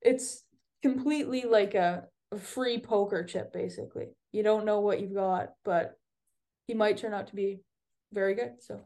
[0.01, 0.45] it's
[0.83, 4.09] completely like a, a free poker chip, basically.
[4.33, 5.95] You don't know what you've got, but
[6.67, 7.61] he might turn out to be
[8.13, 8.55] very good.
[8.61, 8.81] So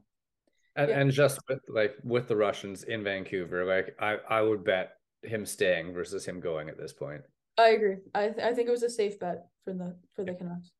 [0.76, 1.00] and, Yeah.
[1.00, 5.44] and just with like with the Russians in Vancouver, like I I would bet him
[5.46, 7.22] staying versus him going at this point.
[7.58, 7.96] I agree.
[8.14, 10.70] I th- I think it was a safe bet for the for the Canucks,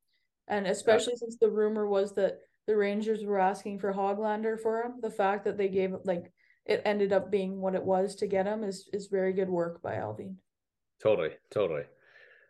[0.47, 4.99] and especially since the rumor was that the Rangers were asking for Hoglander for him.
[5.01, 6.31] The fact that they gave like
[6.65, 9.81] it ended up being what it was to get him is is very good work
[9.81, 10.35] by Allvin.
[11.01, 11.83] Totally, totally.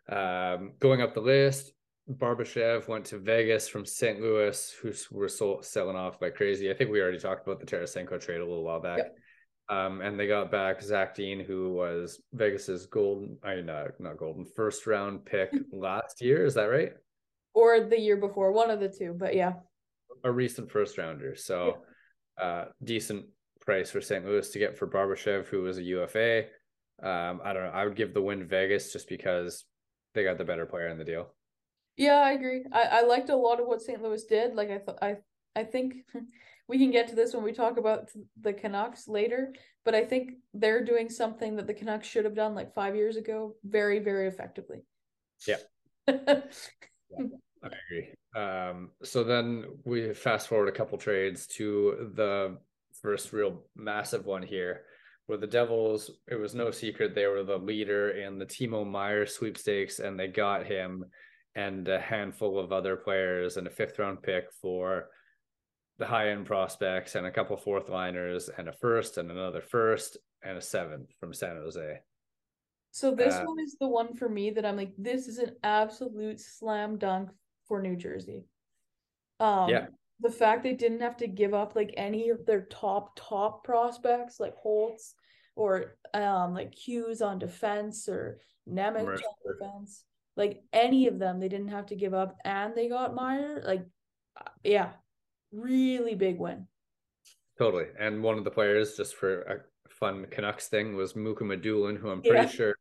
[0.08, 1.72] Um, going up the list,
[2.10, 4.20] Barbashev went to Vegas from St.
[4.20, 6.70] Louis, who were sold, selling off like crazy.
[6.70, 8.98] I think we already talked about the Tarasenko trade a little while back.
[8.98, 9.16] Yep.
[9.70, 14.16] Um, and they got back Zach Dean, who was Vegas's golden, I mean, uh, not
[14.16, 16.46] golden, first round pick last year.
[16.46, 16.92] Is that right?
[17.52, 19.54] Or the year before, one of the two, but yeah.
[20.24, 21.36] A recent first rounder.
[21.36, 21.78] So,
[22.40, 23.26] uh, decent
[23.60, 24.24] price for St.
[24.24, 26.44] Louis to get for Barbashev, who was a UFA.
[27.02, 27.72] Um, I don't know.
[27.74, 29.64] I would give the win Vegas just because
[30.14, 31.34] they got the better player in the deal.
[31.98, 32.64] Yeah, I agree.
[32.72, 34.00] I, I liked a lot of what St.
[34.00, 34.54] Louis did.
[34.54, 35.16] Like I thought I
[35.54, 35.96] I think
[36.68, 38.08] we can get to this when we talk about
[38.40, 39.52] the Canucks later,
[39.84, 43.16] but I think they're doing something that the Canucks should have done like 5 years
[43.16, 44.84] ago very very effectively.
[45.46, 45.56] Yeah.
[47.10, 47.24] Yeah.
[47.64, 48.14] I agree.
[48.36, 52.58] Um, so then we fast forward a couple trades to the
[53.00, 54.82] first real massive one here,
[55.24, 59.24] where the Devils, it was no secret they were the leader in the Timo Meier
[59.24, 61.06] sweepstakes, and they got him
[61.58, 65.08] and a handful of other players and a fifth round pick for
[65.98, 70.16] the high end prospects and a couple fourth liners and a first and another first
[70.44, 71.98] and a seventh from San Jose.
[72.92, 75.56] So this Uh, one is the one for me that I'm like this is an
[75.64, 77.30] absolute slam dunk
[77.66, 78.44] for New Jersey.
[79.40, 79.86] Um Yeah.
[80.20, 84.38] the fact they didn't have to give up like any of their top top prospects
[84.38, 85.14] like Holtz
[85.56, 90.04] or um like Hughes on defense or Nemec on defense,
[90.38, 93.60] like any of them, they didn't have to give up, and they got Meier.
[93.66, 93.84] Like,
[94.40, 94.90] uh, yeah,
[95.52, 96.66] really big win.
[97.58, 97.86] Totally.
[97.98, 102.22] And one of the players, just for a fun Canucks thing, was Mukhamadullin, who I'm
[102.22, 102.46] pretty Yeah.
[102.46, 102.74] sure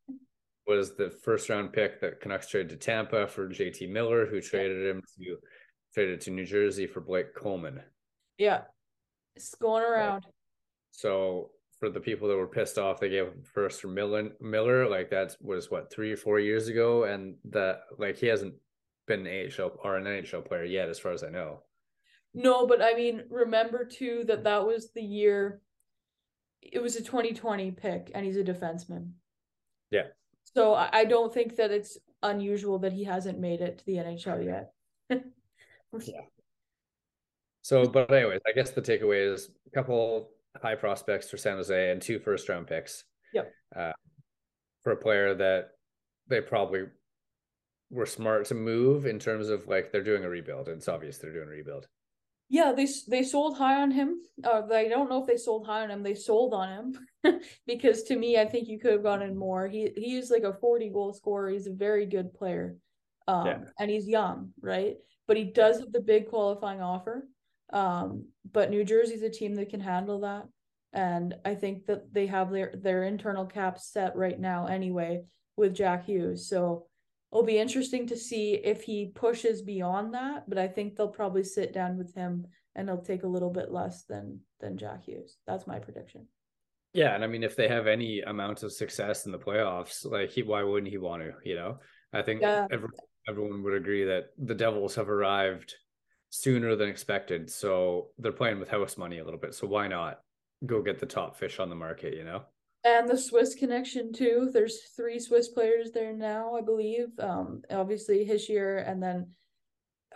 [0.67, 4.85] was the first round pick that Canucks traded to Tampa for JT Miller, who traded
[4.85, 5.37] him to
[5.93, 7.81] traded to New Jersey for Blake Coleman.
[8.37, 8.65] Yeah,
[9.35, 10.27] it's going around.
[10.91, 14.29] So for the people that were pissed off, they gave him first for Miller.
[14.41, 18.55] Miller, like that was what three or four years ago, and that like he hasn't
[19.07, 21.61] been an AHL or an NHL player yet, as far as I know.
[22.33, 25.61] No, but I mean, remember too that that was the year.
[26.61, 29.11] It was a 2020 pick, and he's a defenseman.
[29.91, 30.07] Yeah.
[30.55, 33.97] So I, I don't think that it's unusual that he hasn't made it to the
[33.97, 34.71] NHL yet.
[36.01, 36.21] yeah.
[37.61, 40.29] So, but anyways, I guess the takeaway is a couple
[40.61, 43.03] high prospects for San Jose and two first round picks.
[43.33, 43.51] Yep.
[43.75, 43.91] Uh,
[44.83, 45.69] for a player that
[46.27, 46.83] they probably
[47.89, 50.67] were smart to move in terms of like they're doing a rebuild.
[50.67, 51.87] And it's obvious they're doing a rebuild.
[52.49, 54.21] Yeah, they they sold high on him.
[54.41, 56.01] Uh, I don't know if they sold high on him.
[56.03, 56.69] They sold on
[57.23, 59.67] him because to me, I think you could have gotten more.
[59.67, 61.49] He he is like a forty goal scorer.
[61.49, 62.77] He's a very good player,
[63.27, 63.57] um, Yeah.
[63.79, 64.95] and he's young, right?
[65.27, 67.27] But he does have the big qualifying offer.
[67.73, 70.45] Um, but New Jersey's a team that can handle that,
[70.93, 75.23] and I think that they have their their internal cap set right now anyway
[75.57, 76.47] with Jack Hughes.
[76.47, 76.85] So
[77.31, 81.43] it'll be interesting to see if he pushes beyond that, but I think they'll probably
[81.43, 85.37] sit down with him and he'll take a little bit less than than Jack Hughes.
[85.45, 86.27] That's my prediction.
[86.93, 87.13] Yeah.
[87.13, 90.41] And I mean, if they have any amount of success in the playoffs, like he,
[90.41, 91.33] why wouldn't he want to?
[91.43, 91.79] You know,
[92.13, 92.65] I think Yeah.
[92.71, 92.89] every,
[93.27, 95.75] everyone would agree that the Devils have arrived
[96.41, 97.49] sooner than expected.
[97.49, 99.53] So they're playing with house money a little bit.
[99.53, 100.19] So why not
[100.65, 102.43] go get the top fish on the market, you know?
[102.83, 104.49] And the Swiss connection too.
[104.53, 107.07] There's three Swiss players there now, I believe.
[107.19, 109.31] Um, obviously Hischier, and then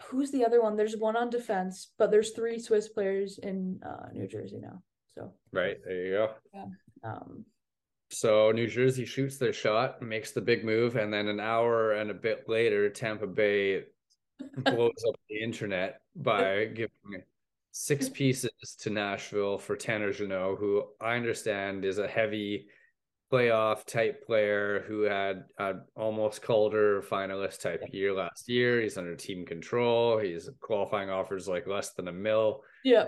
[0.05, 0.75] who's the other one?
[0.75, 4.81] There's one on defense, but there's three Swiss players in uh, New Jersey now.
[5.15, 5.77] So Right.
[5.84, 6.29] There you go.
[7.03, 7.45] um,
[8.10, 12.10] So New Jersey shoots their shot, makes the big move, and then an hour and
[12.12, 13.84] a bit later, Tampa Bay
[14.58, 17.23] blows up the internet by giving
[17.71, 22.67] six pieces to Nashville for Tanner Jeannot, who I understand is a heavy
[23.32, 28.82] playoff type player who had a almost Calder finalist type year last year.
[28.82, 30.17] He's under team control.
[30.17, 32.62] He's qualifying offers like less than a mil.
[32.84, 33.08] yeah,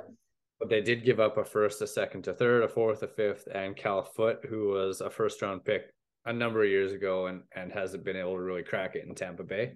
[0.60, 3.48] But they did give up a first, a second, a third, a fourth, a fifth,
[3.54, 5.94] and Cal Foote, who was a first round pick
[6.26, 9.14] a number of years ago and and hasn't been able to really crack it in
[9.14, 9.74] Tampa Bay.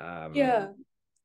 [0.00, 0.68] Um, Yeah.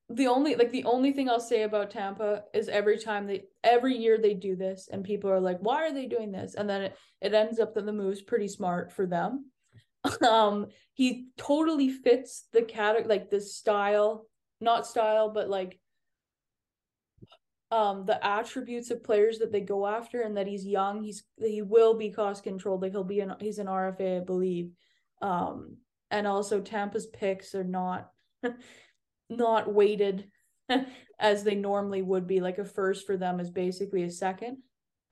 [0.09, 3.95] The only like the only thing I'll say about Tampa is every time they every
[3.97, 6.53] year they do this and people are like, why are they doing this?
[6.53, 9.49] And then it, it ends up that the move's pretty smart for them.
[10.21, 14.27] Um, he totally fits the category like the style,
[14.61, 15.79] not style, but like
[17.71, 21.61] um the attributes of players that they go after and that he's young, he's he
[21.63, 24.71] will be cost controlled, like he'll be an he's an RFA, I believe.
[25.21, 25.77] Um
[26.11, 28.09] and also Tampa's picks are not
[29.29, 30.29] not weighted
[31.19, 32.41] as they normally would be.
[32.41, 34.57] Like a first for them is basically a second.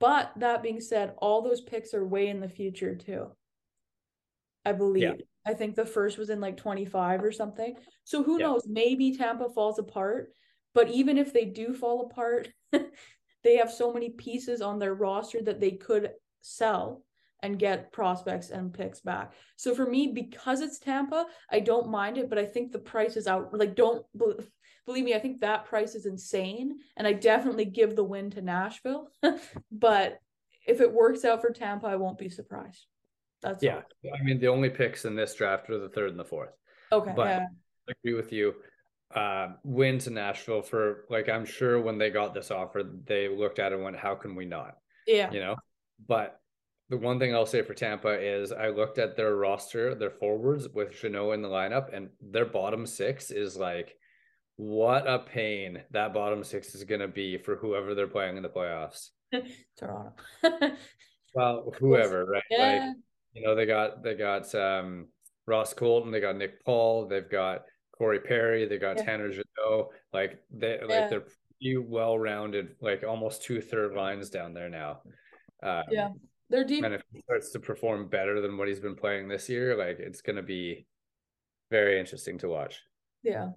[0.00, 3.28] But that being said, all those picks are way in the future too.
[4.64, 5.22] I believe.
[5.46, 7.76] I think the first was in like 25 or something.
[8.04, 8.46] So who Yeah.
[8.46, 8.66] knows?
[8.66, 10.32] Maybe Tampa falls apart.
[10.74, 12.48] But even if they do fall apart,
[13.44, 17.04] they have so many pieces on their roster that they could sell
[17.42, 19.32] and get prospects and picks back.
[19.56, 23.16] So for me, because it's Tampa, I don't mind it, but I think the price
[23.16, 23.56] is out.
[23.56, 24.04] Like, don't
[24.86, 26.78] believe me, I think that price is insane.
[26.96, 29.08] And I definitely give the win to Nashville.
[29.72, 30.20] but
[30.66, 32.86] if it works out for Tampa, I won't be surprised.
[33.42, 33.82] That's Yeah.
[34.18, 36.52] I mean, the only picks in this draft are the third and the fourth.
[36.92, 37.12] okay.
[37.14, 37.46] but- yeah.
[37.86, 38.54] I agree with you.
[39.14, 43.58] Uh, win to Nashville for like I'm sure when they got this offer, they looked
[43.58, 45.30] at it and went, "How can we not?" Yeah.
[45.30, 45.56] You know.
[46.08, 46.40] But
[46.94, 50.68] the one thing I'll say for Tampa is I looked at their roster, their forwards
[50.68, 53.96] with Jeannot in the lineup, and their bottom six is like,
[54.56, 58.42] what a pain that bottom six is going to be for whoever they're playing in
[58.44, 59.10] the playoffs.
[59.76, 60.12] Toronto.
[61.34, 62.42] Well, whoever, right?
[62.50, 62.72] yeah.
[62.86, 62.96] Like
[63.32, 65.08] you know, they got they got um
[65.46, 67.62] Ross Colton, they got Nick Paul, they've got
[67.98, 69.04] Corey Perry, they got Yeah.
[69.04, 69.88] Tanner Jeannot.
[70.12, 70.86] Like they Yeah.
[70.86, 71.24] like they're
[71.58, 75.00] pretty well rounded, like almost two third lines down there now.
[75.64, 76.08] Um, Yeah.
[76.54, 76.84] They're deep.
[76.84, 79.98] And if he starts to perform better than what he's been playing this year, like
[79.98, 80.86] it's gonna be
[81.72, 82.80] very interesting to watch.
[83.24, 83.48] Yeah.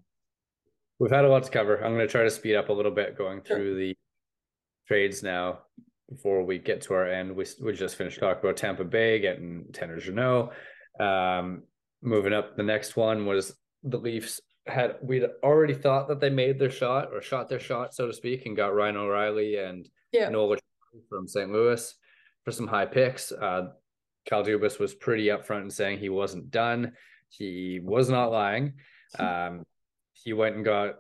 [1.00, 1.76] we've had a lot to cover.
[1.78, 3.58] I'm going to try to speed up a little bit going Sure.
[3.58, 3.96] through the
[4.88, 5.60] trades now
[6.10, 7.36] before we get to our end.
[7.36, 10.54] We we just finished talking about Tampa Bay getting Tanner Jeannot.
[11.00, 11.64] Um,
[12.02, 16.58] moving up, the next one was the Leafs had we'd already thought that they made
[16.58, 20.30] their shot or shot their shot, so to speak, and got Ryan O'Reilly and Yeah.
[20.30, 20.58] Nola
[21.10, 21.52] from St.
[21.52, 21.94] Louis
[22.48, 23.34] for some high picks.
[23.34, 23.72] Uh,
[24.30, 26.94] Kyle Dubas was pretty upfront in saying he wasn't done.
[27.28, 28.74] He was not lying.
[29.18, 29.64] Um,
[30.12, 30.96] he went and got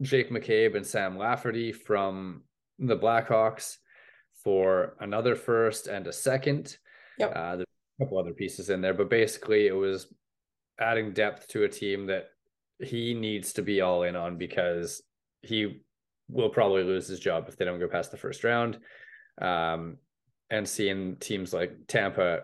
[0.00, 2.44] Jake McCabe and Sam Lafferty from
[2.78, 3.76] the Blackhawks
[4.42, 6.78] for another first and a second.
[7.18, 7.32] Yep.
[7.36, 7.66] Uh, there's
[8.00, 10.06] a couple other pieces in there, but basically it was
[10.80, 12.28] adding depth to a team that
[12.80, 15.02] he needs to be all in on because
[15.42, 15.82] he
[16.30, 18.78] will probably lose his job if they don't go past the first round.
[19.42, 19.98] Um,
[20.50, 22.40] and seeing teams like Tampa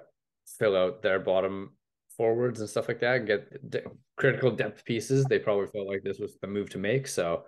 [0.59, 1.71] fill out their bottom
[2.17, 3.83] forwards and stuff like that and get de-
[4.17, 7.07] critical depth pieces, they probably felt like this was the move to make.
[7.07, 7.45] So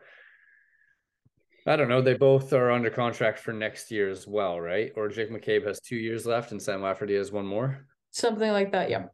[1.67, 2.03] I don't know.
[2.03, 4.93] They both are under contract for next year as well, right?
[4.97, 7.87] Or Jake McCabe has two years left and Sam Lafferty has one more.
[8.11, 8.91] Something like that.
[8.91, 9.07] Yeah.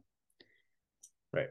[1.33, 1.47] Right.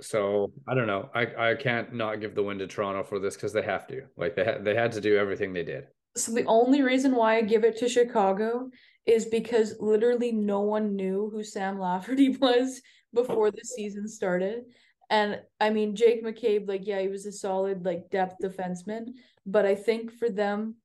[0.00, 1.10] So I don't know.
[1.14, 4.02] I, I can't not give the win to Toronto for this because they have to.
[4.16, 5.84] Like they had they had to do everything they did.
[6.16, 8.70] So the only reason why I give it to Chicago
[9.06, 12.80] is because literally no one knew who Sam Lafferty was
[13.12, 14.64] before the season started.
[15.10, 19.08] And I mean Jake McCabe, like yeah, he was a solid like depth defenseman,
[19.44, 20.76] but I think for them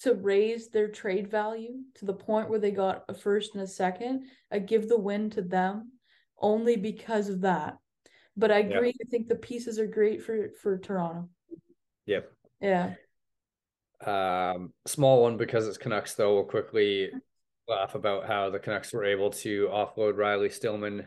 [0.00, 3.66] to raise their trade value to the point where they got a first and a
[3.66, 5.92] second, I give the win to them
[6.38, 7.78] only because of that.
[8.36, 8.76] But I Yeah.
[8.76, 11.28] agree, I think the pieces are great for for Toronto.
[12.06, 12.32] Yep.
[12.60, 12.94] Yeah.
[14.04, 16.34] Um, small one because it's Canucks though.
[16.34, 17.12] We'll quickly
[17.72, 21.06] laugh about how the Canucks were able to offload Riley Stillman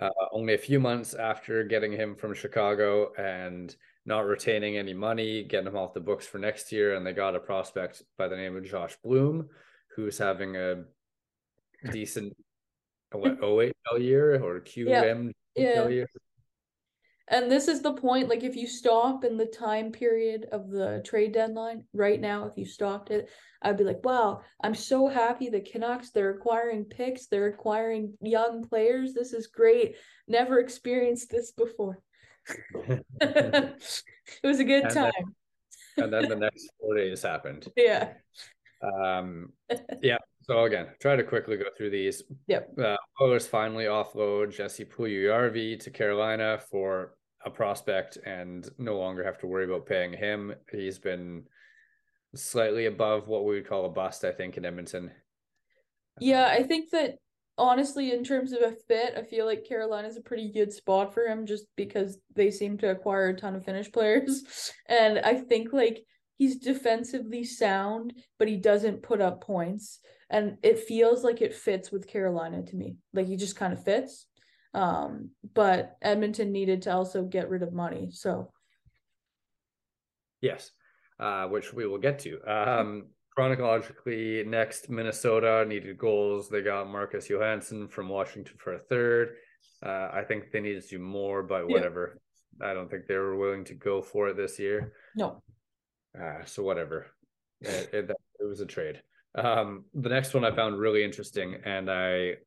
[0.00, 5.44] uh, only a few months after getting him from Chicago and not retaining any money,
[5.44, 8.36] getting him off the books for next year, and they got a prospect by the
[8.36, 9.48] name of Josh Bloom,
[9.94, 10.84] who's having a
[11.92, 12.32] decent
[13.12, 15.88] what OHL year or QM Yeah.
[15.88, 16.08] year.
[17.28, 21.02] And this is the point, like if you stop in the time period of the
[21.04, 23.30] trade deadline right now, if you stopped it,
[23.62, 28.64] I'd be like, wow, I'm so happy the Canucks, they're acquiring picks, they're acquiring young
[28.68, 29.14] players.
[29.14, 29.94] This is great.
[30.26, 32.00] Never experienced this before.
[33.20, 33.76] it
[34.42, 35.34] was a good And then- time.
[35.98, 37.68] and then the next four days happened.
[37.76, 38.14] Yeah.
[38.82, 39.52] Um,
[40.02, 40.18] yeah.
[40.42, 42.22] So again, try to quickly go through these.
[42.48, 42.78] Yep.
[42.78, 49.38] Uh, Oilers finally offload Jesse Puljujarvi to Carolina for a prospect and no longer have
[49.38, 50.54] to worry about paying him.
[50.70, 51.44] He's been
[52.34, 55.10] slightly above what we would call a bust, I think, in Edmonton.
[56.20, 57.16] Yeah, I think that
[57.58, 61.26] honestly, in terms of a fit, I feel like Carolina's a pretty good spot for
[61.26, 64.72] him just because they seem to acquire a ton of Finnish players.
[64.88, 66.04] And I think like
[66.42, 70.00] he's defensively sound, but he doesn't put up points.
[70.28, 72.96] And it feels like it fits with Carolina to me.
[73.12, 74.26] Like he just kind of fits.
[74.74, 78.08] Um, but Edmonton needed to also get rid of money.
[78.10, 78.50] So
[80.40, 80.72] Yes,
[81.20, 82.40] uh, which we will get to.
[82.48, 86.48] Um, chronologically, next Minnesota needed goals.
[86.48, 89.36] They got Marcus Johansson from Washington for a third.
[89.80, 91.72] Uh, I think they needed to do more, but Yeah.
[91.74, 92.18] whatever.
[92.60, 94.92] I don't think they were willing to go for it this year.
[95.14, 95.40] no.
[96.18, 97.06] Uh, so whatever.
[97.64, 99.00] It, it, it was a trade.
[99.36, 102.38] Um, the next one I found really interesting, and I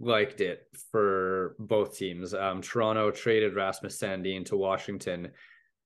[0.00, 2.32] liked it for both teams.
[2.32, 5.32] Um, Toronto traded Rasmus Sandin to Washington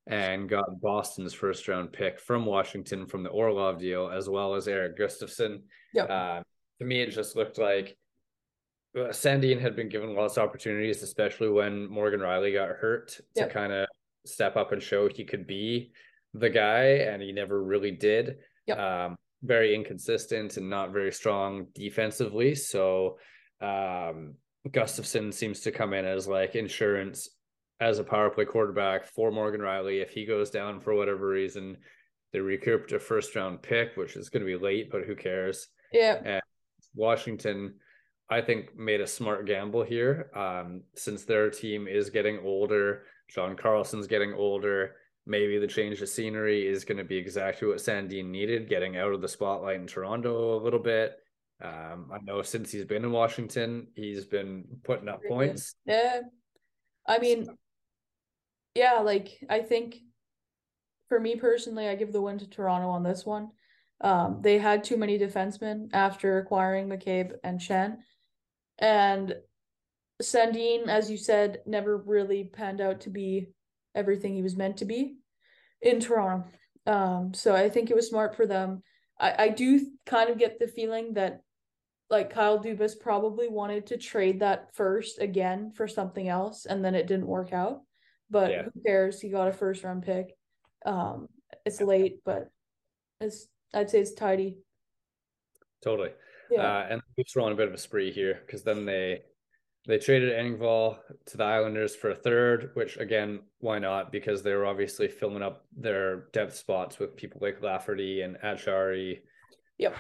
[0.07, 4.69] and got Boston's first round pick from Washington from the Orlov deal, as well as
[4.69, 5.63] Erik Gustafsson.
[5.95, 6.09] Yep.
[6.09, 6.43] Uh,
[6.79, 7.97] to me, it just looked like
[8.97, 13.23] uh, Sandin had been given lots of opportunities, especially when Morgan Rielly got hurt, to
[13.41, 13.53] Yep.
[13.53, 13.89] kind of
[14.25, 15.91] step up and show he could be
[16.35, 18.37] the guy, and he never really did.
[18.67, 18.79] Yep.
[18.79, 22.55] Um, very inconsistent and not very strong defensively.
[22.55, 23.19] So
[23.61, 24.35] um,
[24.69, 27.29] Gustafsson seems to come in as like insurance
[27.81, 30.03] as a power play quarterback for Morgan Rielly.
[30.03, 31.77] If he goes down for whatever reason,
[32.33, 35.69] they recouped a first round pick, which is going to be late, but who cares?
[35.93, 36.41] Yeah.
[36.95, 37.75] Washington,
[38.29, 40.31] I think, made a smart gamble here.
[40.35, 44.97] Um, since their team is getting older, John Carlson's getting older.
[45.29, 49.13] Maybe the change of scenery is going to be exactly what Sandin needed, getting out
[49.13, 51.19] of the spotlight in Toronto a little bit.
[51.63, 55.75] Um, I know since he's been in Washington, he's been putting up points.
[55.85, 56.21] Yeah.
[57.07, 57.47] I mean,
[58.75, 59.97] yeah, like I think
[61.09, 63.51] for me personally, I give the win to Toronto on this one.
[64.01, 67.99] Um, they had too many defensemen after acquiring McCabe and Schenn.
[68.79, 69.35] And
[70.23, 73.49] Sandin, as you said, never really panned out to be
[73.95, 75.17] everything he was meant to be.
[75.81, 76.45] in Toronto.
[76.87, 78.83] Um, so I think it was smart for them.
[79.21, 81.43] I, I do kind of get the feeling that
[82.11, 86.95] like Kyle Dubas probably wanted to trade that first again for something else and then
[86.95, 87.83] it didn't work out.
[88.31, 88.63] But Yeah.
[88.65, 89.21] who cares?
[89.21, 90.37] He got a first round pick.
[90.87, 91.29] Um,
[91.65, 92.51] it's late, but
[93.21, 94.57] it's I'd say it's tidy.
[95.83, 96.11] Totally.
[96.51, 96.63] Yeah.
[96.63, 97.03] Uh, and
[97.37, 99.23] were on a bit of a spree here because then they
[99.89, 104.13] they traded Engvall to the Islanders for a third, which again, why not?
[104.13, 109.23] Because they were obviously filling up their depth spots with people like Lafferty and Acciari,
[109.79, 109.97] Yep.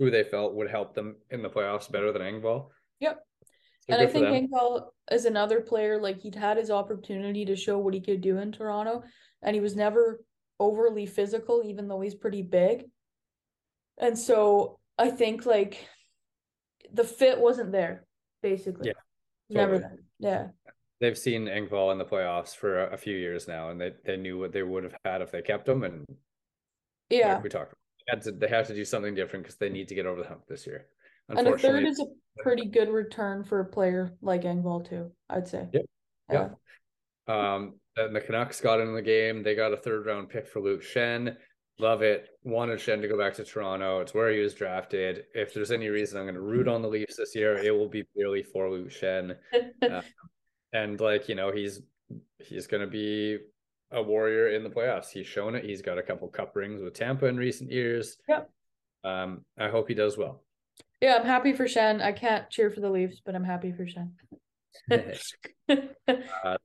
[0.00, 2.70] who they felt would help them in the playoffs better than Engvall.
[2.98, 3.24] Yep.
[3.88, 4.26] So and I think.
[4.26, 8.38] Engvall is another player like he'd had his opportunity to show what he could do
[8.38, 9.04] in Toronto,
[9.42, 10.24] and he was never
[10.58, 12.86] overly physical, even though he's pretty big.
[13.98, 15.88] And so I think like
[16.92, 18.06] the fit wasn't there,
[18.44, 18.88] basically.
[18.88, 18.92] Yeah,
[19.48, 20.00] Never totally.
[20.20, 20.52] there.
[20.66, 20.72] Yeah.
[21.00, 24.16] They've seen Engvall in the playoffs for a, a few years now, and they, they
[24.16, 25.82] knew what they would have had if they kept him.
[25.82, 26.06] And
[27.10, 27.40] Yeah.
[27.40, 27.72] we talked,
[28.06, 30.22] they had to they have to do something different because they need to get over
[30.22, 30.86] the hump this year.
[31.28, 32.06] And a third is a
[32.42, 35.68] pretty good return for a player like Engvall too, I'd say.
[35.72, 35.80] Yeah,
[36.30, 36.48] Yeah.
[37.26, 39.42] Um, and the Canucks got in the game.
[39.42, 41.36] They got a third round pick for Luke Schenn.
[41.78, 42.28] Love it.
[42.44, 44.00] Wanted Schenn to go back to Toronto.
[44.00, 45.24] It's where he was drafted.
[45.34, 47.88] If there's any reason I'm going to root on the Leafs this year, it will
[47.88, 49.36] be purely for Luke Schenn.
[49.82, 50.02] Uh,
[50.72, 51.80] and like you know, he's
[52.38, 53.38] he's going to be
[53.90, 55.08] a warrior in the playoffs.
[55.08, 55.64] He's shown it.
[55.64, 58.18] He's got a couple cup rings with Tampa in recent years.
[58.28, 58.50] Yep.
[59.02, 60.42] Um, I hope he does well.
[61.00, 62.00] yeah, I'm happy for Schenn.
[62.00, 64.12] I can't cheer for the Leafs, but I'm happy for Schenn.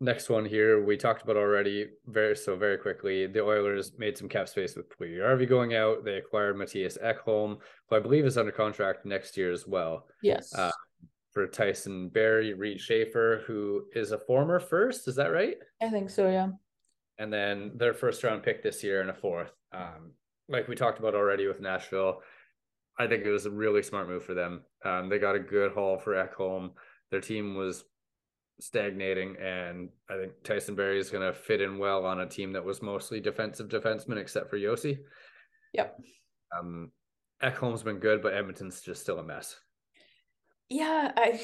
[0.00, 1.88] Next one here, we talked about already.
[2.06, 3.26] Very so very quickly.
[3.26, 6.04] The Oilers made some cap space with Puljujarvi going out.
[6.04, 7.58] They acquired Mattias Ekholm,
[7.88, 10.06] who I believe is under contract next year as well.
[10.22, 10.54] yes.
[10.54, 10.70] Uh,
[11.32, 15.56] For Tyson Barrie, Reid Schaefer, who is a former first, is that right?
[15.82, 16.48] I think so, yeah.
[17.18, 19.52] And then their first round pick this year and a fourth.
[19.72, 20.12] Um,
[20.48, 22.22] like we talked about already with Nashville,
[22.98, 24.62] I think it was a really smart move for them.
[24.84, 26.70] Um, they got a good haul for Ekholm.
[27.10, 27.84] Their team was
[28.60, 32.52] stagnating, and I think Tyson Barrie is going to fit in well on a team
[32.52, 34.98] that was mostly defensive defensemen, except for Josi.
[35.72, 35.98] Yep.
[36.58, 36.92] Um,
[37.42, 39.56] Ekholm's been good, but Edmonton's just still a mess.
[40.68, 41.40] Yeah, I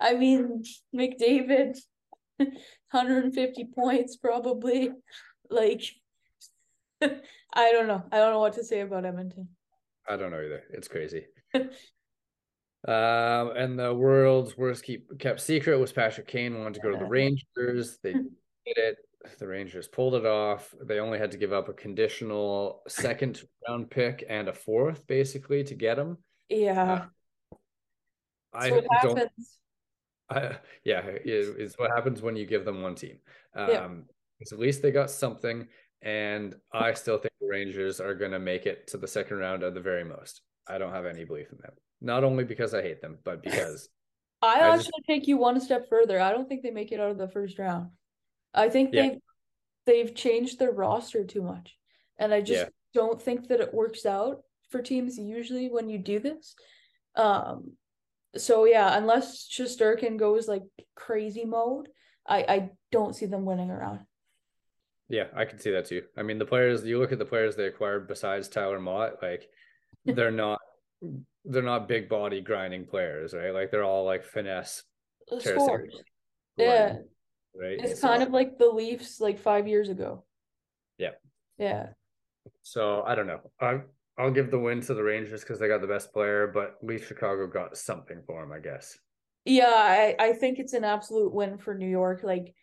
[0.00, 0.62] I mean
[0.94, 1.76] McDavid
[2.38, 4.90] 150 points probably.
[5.50, 5.82] Like
[7.02, 8.04] I don't know.
[8.12, 9.48] I don't know what to say about Edmonton.
[10.08, 10.62] I don't know either.
[10.70, 11.26] It's crazy.
[12.86, 16.98] um, and the world's worst keep kept secret was Patrick Kane wanted to go to
[16.98, 17.98] the Rangers.
[18.02, 18.26] They did
[18.66, 18.96] it.
[19.38, 20.72] The Rangers pulled it off.
[20.80, 25.64] They only had to give up a conditional second round pick and a fourth, basically,
[25.64, 26.18] to get him.
[26.48, 27.06] Yeah.
[28.54, 29.18] I so don't.
[29.18, 29.58] happens.
[30.30, 33.18] I, yeah, it- it's what happens when you give them one team.
[33.54, 33.88] Um, Yeah.
[34.52, 35.66] at least they got something,
[36.02, 39.64] and I still think the Rangers are going to make it to the second round
[39.64, 40.42] at the very most.
[40.68, 41.72] I don't have any belief in them.
[42.06, 43.88] Not only because I hate them, but because
[44.42, 46.20] I I actually just- take you one step further.
[46.20, 47.90] I don't think they make it out of the first round.
[48.54, 49.02] I think Yeah.
[49.08, 49.18] they've
[49.86, 51.76] they've changed their roster too much.
[52.18, 52.68] And I just Yeah.
[52.94, 56.54] don't think that it works out for teams usually when you do this.
[57.16, 57.72] Um
[58.36, 60.62] so yeah, unless Shesterkin goes like
[60.94, 61.88] crazy mode,
[62.26, 64.00] I I don't see them winning around.
[65.08, 66.02] yeah, I can see that too.
[66.16, 69.48] I mean, the players you look at the players they acquired besides Tyler Motte, like
[70.04, 70.60] they're not
[71.44, 73.52] they're not big body grinding players, right?
[73.52, 74.82] Like they're all like finesse.
[76.56, 76.96] Yeah.
[77.54, 77.78] Right?
[77.80, 80.24] It's So- kind of like the Leafs like five years ago.
[80.98, 81.12] Yeah.
[81.58, 81.88] Yeah.
[82.62, 83.40] So I don't know.
[83.60, 83.80] I
[84.18, 87.06] I'll give the win to the Rangers because they got the best player, but Leaf
[87.06, 88.98] Chicago got something for him, I guess.
[89.44, 92.54] Yeah, I, I think it's an absolute win for New York, like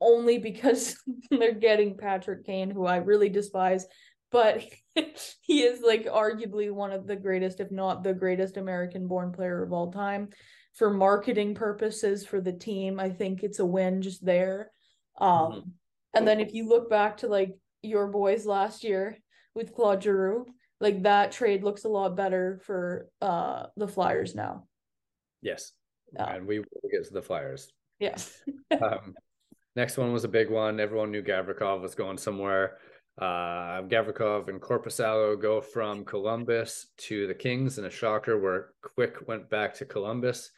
[0.00, 0.96] only because
[1.30, 3.86] they're getting Patrick Kane, who I really despise,
[4.34, 4.64] but
[5.42, 9.62] he is like arguably one of the greatest, if not the greatest American born player
[9.62, 10.28] of all time.
[10.74, 14.72] For marketing purposes for the team, I think it's a win just there.
[15.20, 15.74] Um
[16.12, 19.16] and then if you look back to like your boys last year
[19.54, 20.46] with Claude Giroux,
[20.80, 24.66] like that trade looks a lot better for uh the Flyers now.
[25.42, 25.70] Yes.
[26.16, 27.72] And we will get to the Flyers.
[28.00, 28.16] Yeah.
[28.82, 29.14] Um,
[29.76, 30.80] next one was a big one.
[30.80, 32.78] Everyone knew Gavrikov was going somewhere.
[33.18, 39.28] Uh, Gavrikov and Korpisalo go from Columbus to the Kings in a shocker where Quick
[39.28, 40.50] went back to Columbus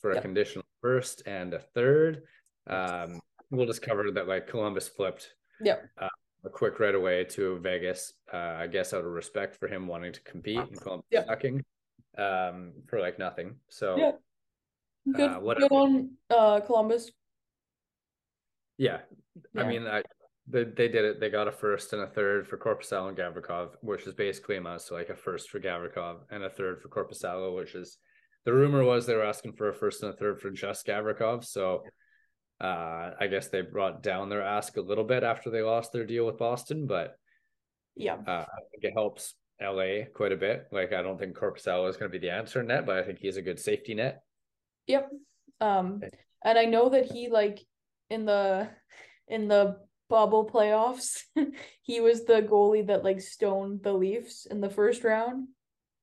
[0.00, 0.22] for a Yep.
[0.22, 2.22] conditional first and a third.
[2.68, 5.88] Um, we'll just cover that like Columbus flipped Yep.
[6.44, 8.12] a quick right away to Vegas.
[8.32, 11.26] Uh, I guess out of respect for him wanting to compete and Columbus Yep.
[11.26, 11.64] sucking
[12.18, 13.58] um, for like nothing.
[13.68, 14.20] So Yep.
[15.12, 17.10] Good, Uh, what- good on uh Columbus.
[18.78, 19.00] yeah,
[19.56, 20.02] I mean, I
[20.48, 21.20] they, they did it.
[21.20, 24.86] They got a first and a third for Korpisalo and Gavrikov, which is basically amounts
[24.88, 27.98] to like a first for Gavrikov and a third for Korpisalo, which is
[28.44, 31.44] the rumor was they were asking for a first and a third for just Gavrikov.
[31.44, 31.82] So
[32.60, 36.06] uh, I guess they brought down their ask a little bit after they lost their
[36.06, 37.16] deal with Boston, but
[37.96, 38.14] Yeah.
[38.26, 40.66] uh, I think it helps LA quite a bit.
[40.70, 43.18] Like I don't think Korpisalo is going to be the answer net, but I think
[43.18, 44.22] he's a good safety net.
[44.86, 45.10] Yep.
[45.60, 46.02] Um,
[46.44, 47.58] and I know that he like
[48.10, 48.68] in the
[49.26, 49.78] in the
[50.08, 51.22] bubble playoffs,
[51.82, 55.48] he was the goalie that like stoned the Leafs in the first round.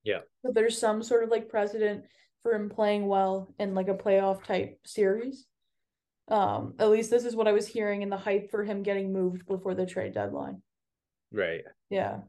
[0.04, 0.20] Yeah.
[0.43, 2.04] But there's some sort of like precedent
[2.41, 5.45] for him playing well in like a playoff type series.
[6.28, 9.12] Um, at least this is what I was hearing in the hype for him getting
[9.12, 10.62] moved before the trade deadline.
[11.32, 11.64] Right.
[11.89, 12.20] Yeah.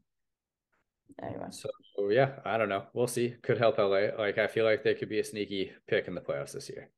[1.23, 1.47] Anyway.
[1.51, 1.69] So
[2.11, 2.85] yeah, I don't know.
[2.93, 3.35] We'll see.
[3.43, 4.09] Could help LA.
[4.19, 6.91] Like I feel like they could be a sneaky pick in the playoffs this year.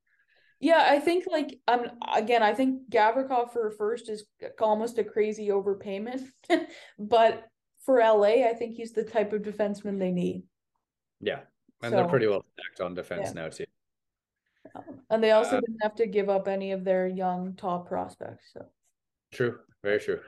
[0.60, 4.24] Yeah, I think like um again, I think Gavrikov for first is
[4.60, 6.22] almost a crazy overpayment,
[6.98, 7.44] but
[7.84, 10.42] for LA, I think he's the type of defenseman they need.
[11.20, 11.40] Yeah.
[11.82, 13.42] And they're pretty well stacked on defense Yeah.
[13.42, 13.64] now too.
[15.10, 18.50] And they also Uh, didn't have to give up any of their young top prospects.
[18.52, 18.66] So
[19.32, 19.60] True.
[19.82, 20.20] Very true.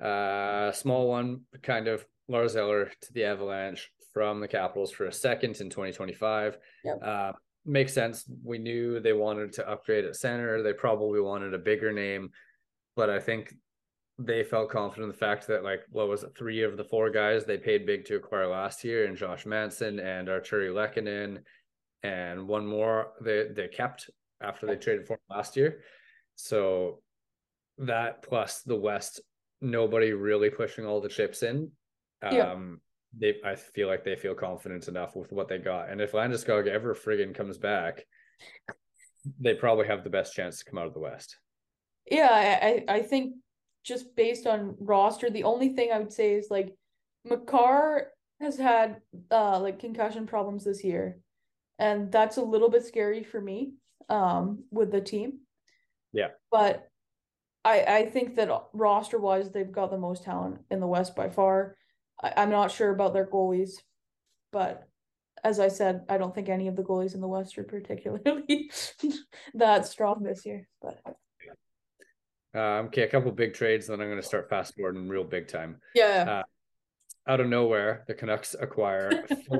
[0.00, 5.12] Uh small one, kind of Lars Eller to the Avalanche from the Capitals for a
[5.12, 6.58] second in 2025.
[6.84, 6.98] Yep.
[7.02, 7.32] Uh
[7.68, 8.24] makes sense.
[8.42, 10.62] We knew they wanted to upgrade at center.
[10.62, 12.30] They probably wanted a bigger name,
[12.96, 13.54] but I think
[14.18, 17.10] they felt confident in the fact that like what was it, three of the four
[17.10, 21.42] guys they paid big to acquire last year, and Josh Manson and Artturi Lehkonen,
[22.02, 24.10] and one more they they kept
[24.40, 25.80] after they traded for last year.
[26.34, 27.00] So
[27.78, 29.20] that plus the West,
[29.60, 31.70] nobody really pushing all the chips in.
[32.22, 32.54] Um Yeah.
[33.16, 35.90] They I feel like they feel confident enough with what they got.
[35.90, 38.04] And if Landeskog ever friggin' comes back,
[39.40, 41.38] they probably have the best chance to come out of the West.
[42.10, 43.34] yeah, I I I think
[43.84, 46.74] just based on roster, the only thing I would say is like
[47.24, 49.00] Makar has had
[49.30, 51.18] uh like concussion problems this year,
[51.78, 53.74] and that's a little bit scary for me
[54.08, 55.40] um with the team.
[56.12, 56.28] Yeah.
[56.50, 56.88] But
[57.64, 61.28] I I think that roster wise they've got the most talent in the West by
[61.30, 61.76] far.
[62.22, 63.72] I, I'm not sure about their goalies,
[64.52, 64.84] but
[65.44, 68.70] as I said, I don't think any of the goalies in the West are particularly
[69.54, 70.66] that strong this year.
[70.82, 71.00] But
[72.54, 75.48] Um, okay, a couple big trades, then I'm going to start fast forwarding real big
[75.48, 75.80] time.
[75.94, 76.42] yeah,
[77.26, 79.10] Uh, Out of nowhere, the Canucks acquire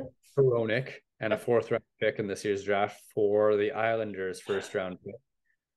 [0.38, 4.98] Hronek and a fourth round pick in this year's draft for the Islanders' first round
[5.04, 5.14] pick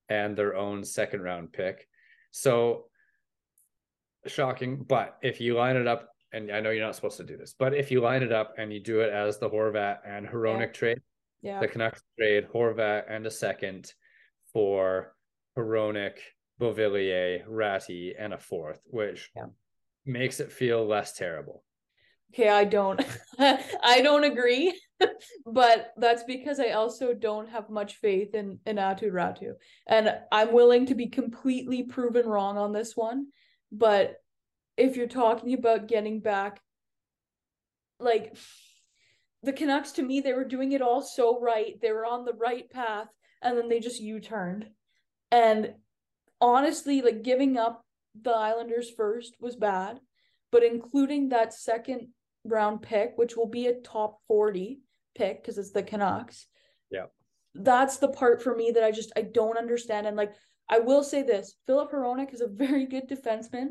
[0.10, 1.88] and their own second round pick.
[2.32, 2.86] So
[4.28, 7.38] shocking, but if you line it up, and I know you're not supposed to do
[7.38, 10.28] this, but if you line it up and you do it as the Horvat and
[10.28, 11.02] Hronek trade,
[11.42, 13.94] yeah, the Canucks trade Horvat and a second
[14.54, 15.16] for
[15.58, 16.18] Hronek,
[16.60, 19.48] Beauvillier, Räty, and a fourth, which Yeah.
[20.06, 21.64] makes it feel less terrible.
[22.34, 23.02] Okay, I don't
[23.40, 24.80] I don't agree,
[25.46, 29.52] but that's because I also don't have much faith in in Aatu Räty.
[29.88, 33.28] And I'm willing to be completely proven wrong on this one.
[33.74, 34.21] But
[34.78, 36.62] if you're talking about getting back
[38.00, 38.36] like
[39.44, 41.80] the Canucks to me, they were doing it all so right.
[41.82, 43.08] They were on the right path
[43.42, 44.68] and then they just U-turned.
[45.32, 45.74] And
[46.40, 47.84] honestly, like giving up
[48.20, 50.00] the Islanders first was bad,
[50.52, 52.10] but including that second
[52.44, 54.80] round pick, which will be a top 40
[55.16, 56.48] pick because it's the Canucks.
[56.90, 57.06] Yeah.
[57.56, 60.08] That's the part for me that I just I don't understand.
[60.08, 60.34] And like
[60.70, 63.70] I will say this, Filip Hronek is a very good defenseman.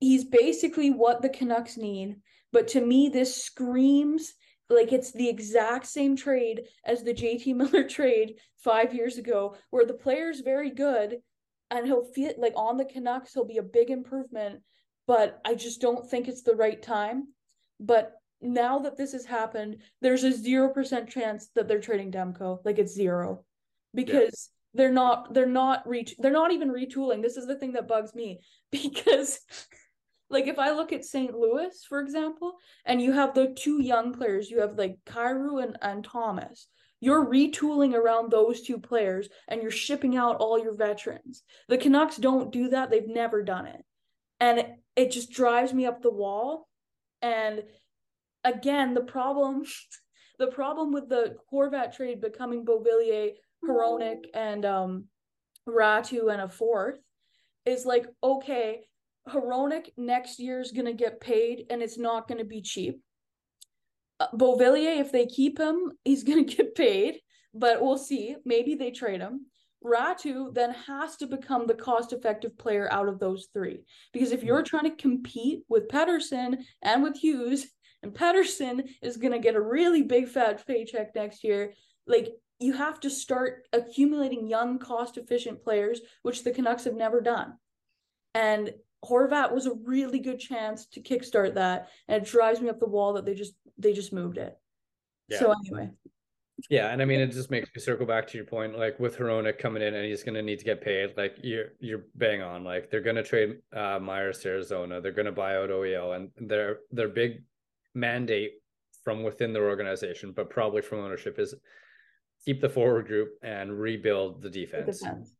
[0.00, 2.16] He's basically what the Canucks need.
[2.52, 4.34] But to me, this screams
[4.68, 9.84] like it's the exact same trade as the JT Miller trade five years ago, where
[9.84, 11.18] the player's very good
[11.70, 14.60] and he'll feel like on the Canucks, he'll be a big improvement.
[15.06, 17.28] But I just don't think it's the right time.
[17.78, 22.58] But now that this has happened, there's a zero percent chance that they're trading Demko.
[22.64, 23.44] Like it's zero.
[23.94, 27.22] Because they're not they're not reach they're not even retooling.
[27.22, 28.40] This is the thing that bugs me.
[28.70, 29.40] Because
[30.30, 31.34] like if I look at St.
[31.34, 32.54] Louis, for example,
[32.86, 36.68] and you have the two young players, you have like Kyrou and, and Thomas.
[37.00, 41.42] You're retooling around those two players and you're shipping out all your veterans.
[41.68, 42.90] The Canucks don't do that.
[42.90, 43.82] They've never done it.
[44.38, 46.68] And it, it just drives me up the wall.
[47.22, 47.64] And
[48.44, 49.64] again, the problem
[50.38, 55.04] the problem with the Horvat trade becoming Beauvillier, Hronek, and um
[55.68, 56.98] Räty and a fourth
[57.66, 58.80] is like, okay,
[59.28, 63.00] Hronek next year is gonna get paid and it's not gonna be cheap.
[64.18, 67.20] Uh, Beauvillier, if they keep him, he's gonna get paid,
[67.54, 68.36] but we'll see.
[68.44, 69.46] Maybe they trade him.
[69.84, 73.80] Räty then has to become the cost effective player out of those three.
[74.12, 77.66] Because if you're trying to compete with Pettersson and with Hughes,
[78.02, 81.74] and Pettersson is going to get a really big fat paycheck next year,
[82.06, 87.20] like you have to start accumulating young, cost efficient players, which the Canucks have never
[87.20, 87.54] done.
[88.34, 88.72] And
[89.04, 91.88] Horvat was a really good chance to kickstart that.
[92.08, 94.56] And it drives me up the wall that they just they just moved it.
[95.28, 95.38] Yeah.
[95.38, 95.90] So anyway.
[96.68, 99.16] Yeah, and I mean, it just makes me circle back to your point, like with
[99.16, 101.16] Hronek coming in and he's going to need to get paid.
[101.16, 102.64] Like you're you're bang on.
[102.64, 105.00] Like they're going to trade uh, Myers to Arizona.
[105.00, 107.44] They're going to buy out OEL, and their their big
[107.94, 108.52] mandate
[109.04, 111.54] from within their organization, but probably from ownership, is
[112.44, 115.00] keep the forward group and rebuild the defense.
[115.00, 115.32] defense.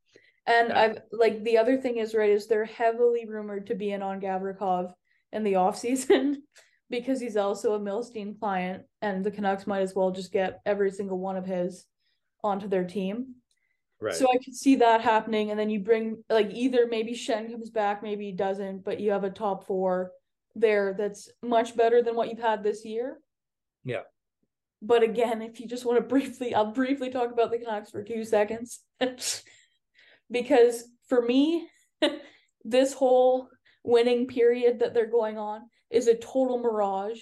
[0.46, 0.80] And Yeah.
[0.80, 4.20] I've like the other thing is right is they're heavily rumored to be in on
[4.20, 4.92] Gavrikov
[5.32, 6.36] in the offseason
[6.90, 10.90] because he's also a Milstein client and the Canucks might as well just get every
[10.90, 11.86] single one of his
[12.42, 13.34] onto their team.
[14.00, 14.14] Right.
[14.14, 17.68] So I could see that happening, and then you bring like either maybe Schenn comes
[17.68, 20.12] back, maybe he doesn't, but you have a top four
[20.54, 23.18] there that's much better than what you've had this year.
[23.84, 24.02] Yeah.
[24.80, 28.02] But again, if you just want to briefly, I'll briefly talk about the Canucks for
[28.02, 28.80] two seconds.
[30.30, 31.66] because for me,
[32.64, 33.48] this whole
[33.84, 37.20] winning period that they're going on is a total mirage.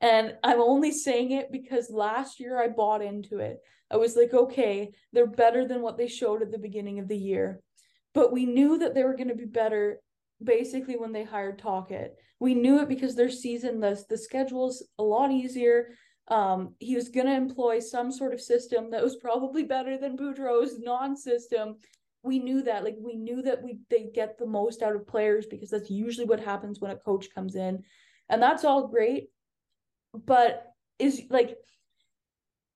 [0.00, 3.58] And I'm only saying it because last year I bought into it.
[3.90, 7.16] I was like, okay, they're better than what they showed at the beginning of the
[7.16, 7.60] year.
[8.14, 10.00] But we knew that they were going to be better
[10.42, 12.16] basically when they hired Tocchet.
[12.38, 15.90] We knew it because their season, the, the schedule's a lot easier.
[16.28, 20.16] Um, he was going to employ some sort of system that was probably better than
[20.16, 21.76] Boudreau's non-system.
[22.22, 25.46] We knew that, like we knew that we they get the most out of players
[25.46, 27.84] because that's usually what happens when a coach comes in,
[28.28, 29.28] and that's all great.
[30.12, 30.64] But
[30.98, 31.56] is like,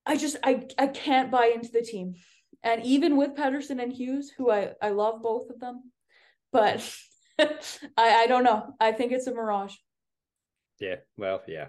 [0.07, 2.15] I just I I can't buy into the team,
[2.63, 5.91] and even with Pettersson and Hughes, who I I love both of them,
[6.53, 6.89] but
[7.39, 7.49] I
[7.97, 8.75] I don't know.
[8.81, 9.75] I think it's a mirage.
[10.79, 10.97] yeah.
[11.17, 11.69] Well, yeah.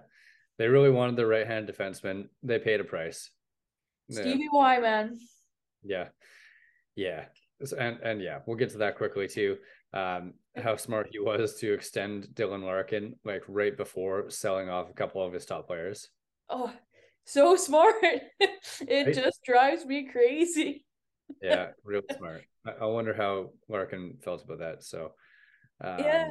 [0.60, 2.30] They really wanted the right hand defenseman.
[2.44, 3.32] They paid a price.
[4.08, 4.22] Yeah.
[4.22, 5.18] Stevie Y, man.
[5.84, 6.10] Yeah.
[6.96, 7.26] Yeah.
[7.72, 9.58] And and yeah, we'll get to that quickly too.
[9.94, 14.94] Um, how smart he was to extend Dylan Larkin like right before selling off a
[14.94, 16.10] couple of his top players.
[16.50, 16.74] Oh,
[17.26, 17.96] so smart.
[18.88, 19.14] it Right?
[19.14, 20.86] just drives me crazy.
[21.42, 22.46] Yeah, real smart.
[22.66, 24.84] I, wonder how Larkin felt about that.
[24.84, 25.14] So
[25.82, 26.30] um, Yeah.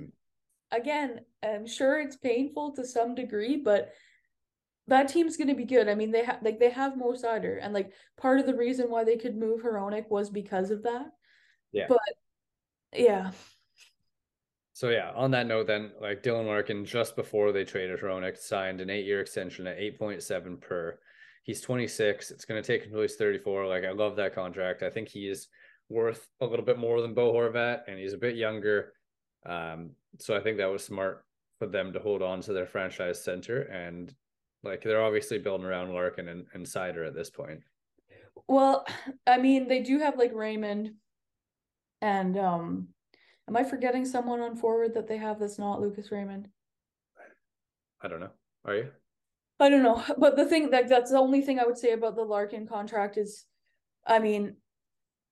[0.70, 3.92] Again, I'm sure it's painful to some degree, but
[4.88, 5.88] that team's going to be good.
[5.88, 8.90] I mean, they have like they have Mo Seider, and like part of the reason
[8.90, 11.06] why they could move Hronek was because of that.
[11.72, 11.86] Yeah.
[11.88, 11.98] But
[12.94, 13.30] yeah,
[14.74, 18.80] So yeah, on that note, then like Dylan Larkin, just before they traded Hronek, signed
[18.80, 20.98] an eight-year extension at eight point seven per.
[21.44, 22.30] He's 26.
[22.30, 23.66] It's going to take him until he's 34.
[23.66, 24.82] Like I love that contract.
[24.82, 25.48] I think he is
[25.88, 28.92] worth a little bit more than Bo Horvat, and he's a bit younger.
[29.44, 31.24] Um, so I think that was smart
[31.58, 34.14] for them to hold on to their franchise center, and
[34.62, 37.60] like they're obviously building around Larkin and, and Seider at this point.
[38.46, 38.86] well,
[39.26, 40.92] I mean, they do have like Raymond,
[42.02, 42.88] and um,
[43.48, 46.48] am I forgetting someone on forward that they have that's not Lucas Raymond?
[48.02, 48.32] I don't know.
[48.64, 48.88] Are you?
[49.60, 52.16] I don't know, but the thing that that's the only thing I would say about
[52.16, 53.44] the Larkin contract is,
[54.06, 54.56] I mean,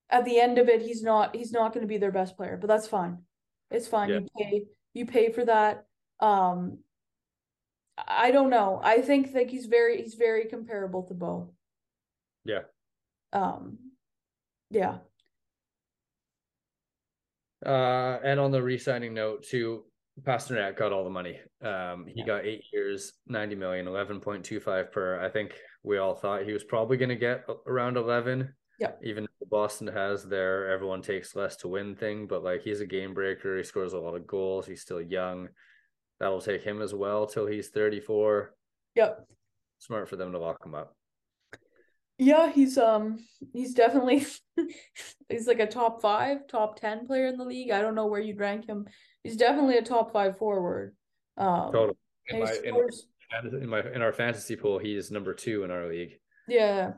[0.09, 2.57] at the end of it, he's not he's not going to be their best player,
[2.57, 3.19] but that's fine.
[3.71, 4.09] It's fine.
[4.09, 4.19] Yeah.
[4.19, 4.63] You pay
[4.95, 5.87] you pay for that.
[6.21, 6.79] Um,
[8.07, 8.81] I don't know.
[8.83, 11.53] I think like he's very he's very comparable to Bo.
[12.45, 12.63] Yeah.
[13.33, 13.79] Um,
[14.71, 14.99] yeah.
[17.65, 19.85] Uh, and on the re-signing note, too,
[20.23, 21.41] Pastrnak got all the money.
[21.63, 22.27] Um, he Yeah.
[22.27, 25.19] got eight years, 90 million, 11.25 per.
[25.21, 28.55] I think we all thought he was probably going to get around 11.
[28.79, 28.93] Yeah.
[29.03, 33.13] Even Boston has their everyone takes less to win thing, but like he's a game
[33.15, 33.57] breaker.
[33.57, 34.67] He scores a lot of goals.
[34.67, 35.49] He's still young.
[36.19, 38.55] That'll take him as well till he's 34.
[38.95, 39.27] Yep.
[39.81, 40.95] Smart for them to lock him up.
[42.21, 43.19] Yeah, he's um
[43.55, 44.27] he's definitely
[45.31, 47.71] he's like a top five, top ten player in the league.
[47.71, 48.87] I don't know where you'd rank him.
[49.25, 50.95] He's definitely a top five forward.
[51.39, 51.97] Um Total.
[52.29, 53.07] In my, he in, scores,
[53.63, 56.13] in my in our fantasy pool, he is number two in our league.
[56.47, 56.93] yeah.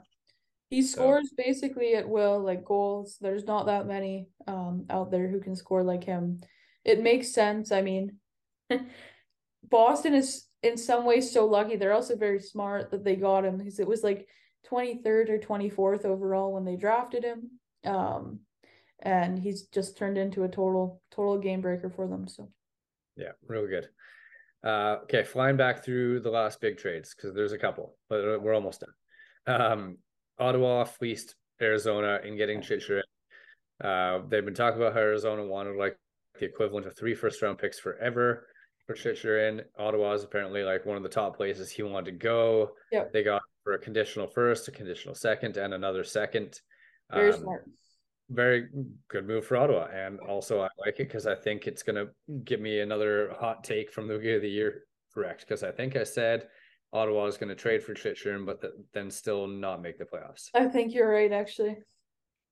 [0.70, 3.16] He So- scores basically at will, like goals.
[3.20, 6.40] There's not that many um out there who can score like him.
[6.84, 7.70] It makes sense.
[7.70, 8.16] I mean,
[9.62, 11.76] Boston is in some ways so lucky.
[11.76, 14.26] They're also very smart that they got him because it was like
[14.70, 17.50] 23rd or 24th overall when they drafted him.
[17.84, 18.40] Um,
[19.00, 22.28] and he's just turned into a total total game breaker for them.
[22.28, 22.48] So
[23.16, 23.88] Yeah, real good.
[24.64, 28.54] Uh, okay, flying back through the last big trades because there's a couple, but we're
[28.54, 28.82] almost
[29.46, 29.60] done.
[29.60, 29.98] Um,
[30.38, 33.02] Ottawa fleeced Arizona in getting Chychrun.
[33.82, 35.96] Uh, they've been talking about how Arizona wanted like
[36.38, 38.46] the equivalent of three first round picks forever
[38.86, 39.62] for Chychrun.
[39.78, 42.70] Ottawa is apparently like one of the top places he wanted to go.
[42.90, 43.12] Yep.
[43.12, 46.60] They got for a conditional first, a conditional second, and another second.
[47.10, 47.64] Very Um, smart.
[48.30, 48.68] very
[49.08, 49.88] good move for Ottawa.
[49.92, 52.12] And also, I like it because I think it's going to
[52.44, 55.40] give me another hot take from the beginning of the year correct.
[55.42, 56.48] Because I think I said
[56.92, 60.48] Ottawa is going to trade for Chychrun, but th- then still not make the playoffs.
[60.54, 61.76] I think you're right, actually.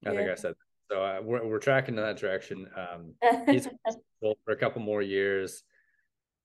[0.07, 0.57] I think I said that.
[0.95, 2.69] So uh, we're, we're tracking in that direction.
[2.77, 3.15] Um,
[3.47, 3.69] he's
[4.21, 5.63] for a couple more years.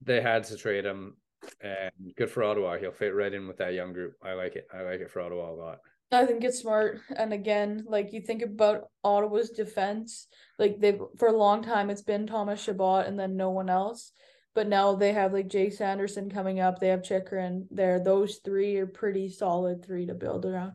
[0.06, 1.18] They had to trade him,
[1.62, 2.78] and good for Ottawa.
[2.78, 4.14] He'll fit right in with that young group.
[4.24, 4.68] I like it.
[4.74, 5.80] I like it for Ottawa a lot.
[6.12, 7.02] I think it's smart.
[7.16, 10.28] And again, like you think about Ottawa's defense,
[10.60, 14.12] like they've for a long time it's been Thomas Chabot and then no one else.
[14.54, 16.80] But now they have like Jake Sanderson coming up.
[16.80, 18.00] They have Chychrun there.
[18.00, 20.74] Those three are pretty solid three to build around.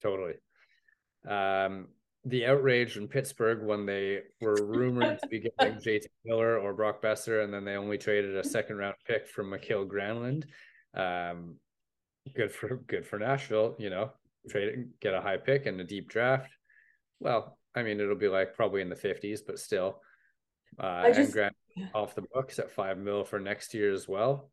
[0.00, 0.34] Totally.
[1.28, 1.88] Um,
[2.24, 7.02] the outrage in Pittsburgh when they were rumored to be getting JT Miller or Brock
[7.02, 10.44] Boeser, and then they only traded a second round pick from Mikael Granlund.
[10.94, 11.56] Um,
[12.34, 14.12] good for good for Nashville, you know,
[14.48, 16.50] trade get a high pick and a deep draft.
[17.18, 20.00] Well, I mean, it'll be like probably in the fifties, but still.
[20.78, 21.56] Uh, just- and Grant
[21.94, 24.50] off the books at five mil for next year as well.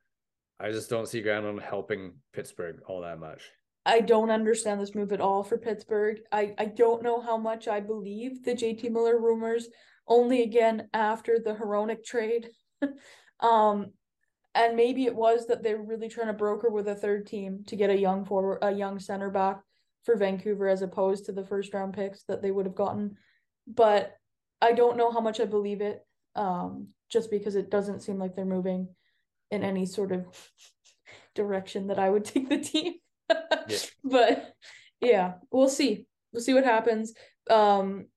[0.60, 3.50] I just don't see Granlund helping Pittsburgh all that much.
[3.86, 6.20] I don't understand this move at all for Pittsburgh.
[6.32, 9.68] I, I don't know how much I believe the JT Miller rumors,
[10.08, 12.50] only again after the Hronek trade.
[13.40, 13.92] um
[14.56, 17.76] and maybe it was that they're really trying to broker with a third team to
[17.76, 19.62] get a young forward a young center back
[20.04, 23.16] for Vancouver as opposed to the first round picks that they would have gotten.
[23.68, 24.16] But
[24.62, 26.06] I don't know how much I believe it.
[26.36, 28.88] Um, just because it doesn't seem like they're moving
[29.52, 30.26] in any sort of
[31.36, 32.94] direction that I would take the team.
[34.04, 34.54] But
[35.02, 36.06] yeah, we'll see.
[36.32, 37.14] We'll see what happens.
[37.50, 38.08] Um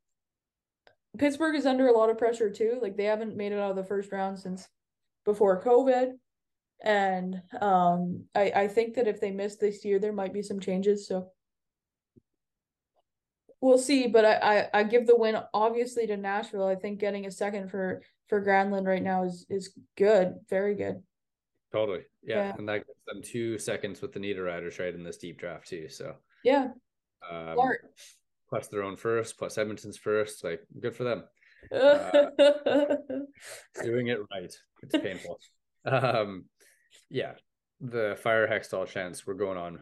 [1.19, 2.79] Pittsburgh is under a lot of pressure too.
[2.81, 4.67] Like they haven't made it out of the first round since
[5.25, 6.13] before COVID.
[6.83, 10.61] And um I, I think that if they miss this year, there might be some
[10.61, 11.07] changes.
[11.07, 11.29] So
[13.61, 14.09] we'll see.
[14.09, 16.67] But I, I, I give the win obviously to Nashville.
[16.67, 21.03] I think getting a second for for Granlund right now is is good, very good.
[21.73, 22.03] Totally.
[22.23, 22.37] Yeah.
[22.49, 22.55] Yeah.
[22.59, 25.89] And that gives them two seconds with the Niederreiter trade in this deep draft too.
[25.89, 26.69] So Yeah,
[27.31, 27.57] um,
[28.49, 30.45] plus their own first, plus Edmonton's first.
[30.45, 31.25] Like good for them.
[33.83, 34.53] Doing it right.
[34.83, 35.39] It's painful.
[35.85, 36.45] um
[37.09, 37.33] yeah.
[37.81, 39.81] The fire Hextall chance we're going on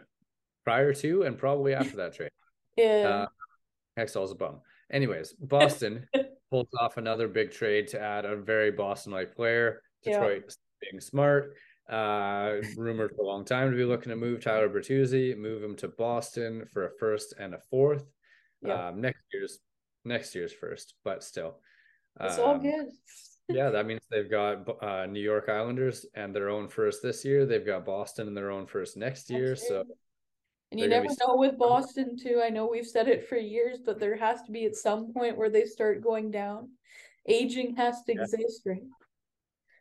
[0.64, 2.30] prior to and probably after that trade.
[2.76, 3.26] yeah.
[3.26, 4.60] Uh, Hextall's a bum.
[4.92, 6.06] Anyways, Boston
[6.50, 9.82] pulls off another big trade to add a very Boston-like player.
[10.02, 10.12] Yeah.
[10.20, 11.54] Detroit being smart.
[11.90, 15.74] Uh, rumored for a long time to be looking to move Tyler Bertuzzi, move him
[15.76, 18.04] to Boston for a first and a fourth.
[18.62, 18.88] Yeah.
[18.88, 19.58] Um, next year's
[20.04, 21.58] next year's first, but still.
[22.20, 22.86] it's all Um, good.
[23.48, 27.44] yeah, that means they've got uh, New York Islanders and their own first this year.
[27.44, 29.50] They've got Boston and their own first next year.
[29.50, 29.86] That's So it.
[30.70, 32.40] And you never know with Boston too.
[32.44, 35.36] I know we've said it for years, but there has to be at some point
[35.36, 36.70] where they start going down.
[37.26, 38.22] Aging has to Yeah.
[38.22, 38.84] exist, right?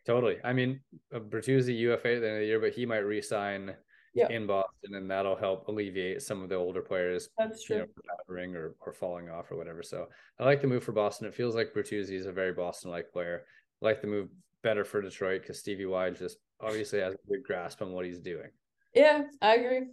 [0.10, 0.38] Totally.
[0.44, 0.80] I mean,
[1.14, 3.76] uh, Bertuzzi UFA at the end of the year, but he might resign
[4.16, 4.28] Yeah.
[4.32, 7.86] in Boston, and that'll help alleviate some of the older players, That's you true.
[7.86, 7.92] know,
[8.28, 9.84] retiring or or falling off or whatever.
[9.84, 11.28] So I like the move for Boston.
[11.28, 13.46] It feels like Bertuzzi is a very Boston-like player.
[13.82, 14.30] I like the move
[14.64, 18.20] better for Detroit because Stevie Y just obviously has a good grasp on what he's
[18.20, 18.50] doing.
[18.96, 19.90] Yeah, I agree.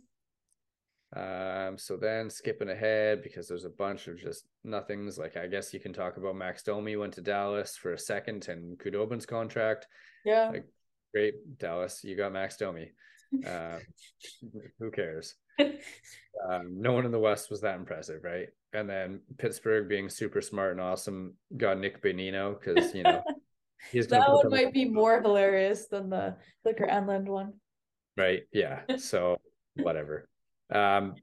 [1.16, 5.16] Um, so then skipping ahead because there's a bunch of just nothings.
[5.18, 8.48] Like I guess you can talk about Max Domi went to Dallas for a second
[8.48, 9.86] and Khudobin's contract.
[10.24, 10.50] Yeah.
[10.50, 10.66] Like,
[11.14, 12.90] Great, Dallas, you got Max Domi.
[13.46, 13.78] Uh,
[14.78, 15.34] who cares?
[15.58, 18.48] Um, no one in the West was that impressive, right?
[18.74, 23.22] And then Pittsburgh being super smart and awesome got Nick Bonino because you know
[23.90, 27.54] he's that one might be more hilarious than the the Granlund one.
[28.18, 28.42] Right.
[28.52, 28.80] Yeah.
[28.98, 29.38] So
[29.76, 30.28] whatever.
[30.72, 31.14] Um,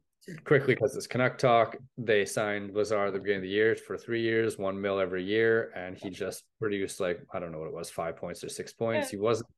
[0.46, 1.76] quickly because it's Canuck talk.
[1.98, 5.24] They signed Lazar at the beginning of the year for three years, one mil every
[5.24, 8.50] year, and he just produced like I don't know what it was, five points or
[8.50, 9.10] six points.
[9.10, 9.50] He wasn't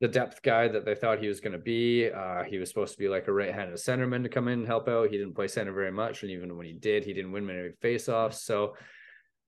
[0.00, 2.10] the depth guy that they thought he was going to be.
[2.10, 4.88] Uh, he was supposed to be like a right-handed centerman to come in and help
[4.88, 5.10] out.
[5.10, 7.70] He didn't play center very much, and even when he did, he didn't win many
[7.82, 8.34] faceoffs.
[8.34, 8.74] So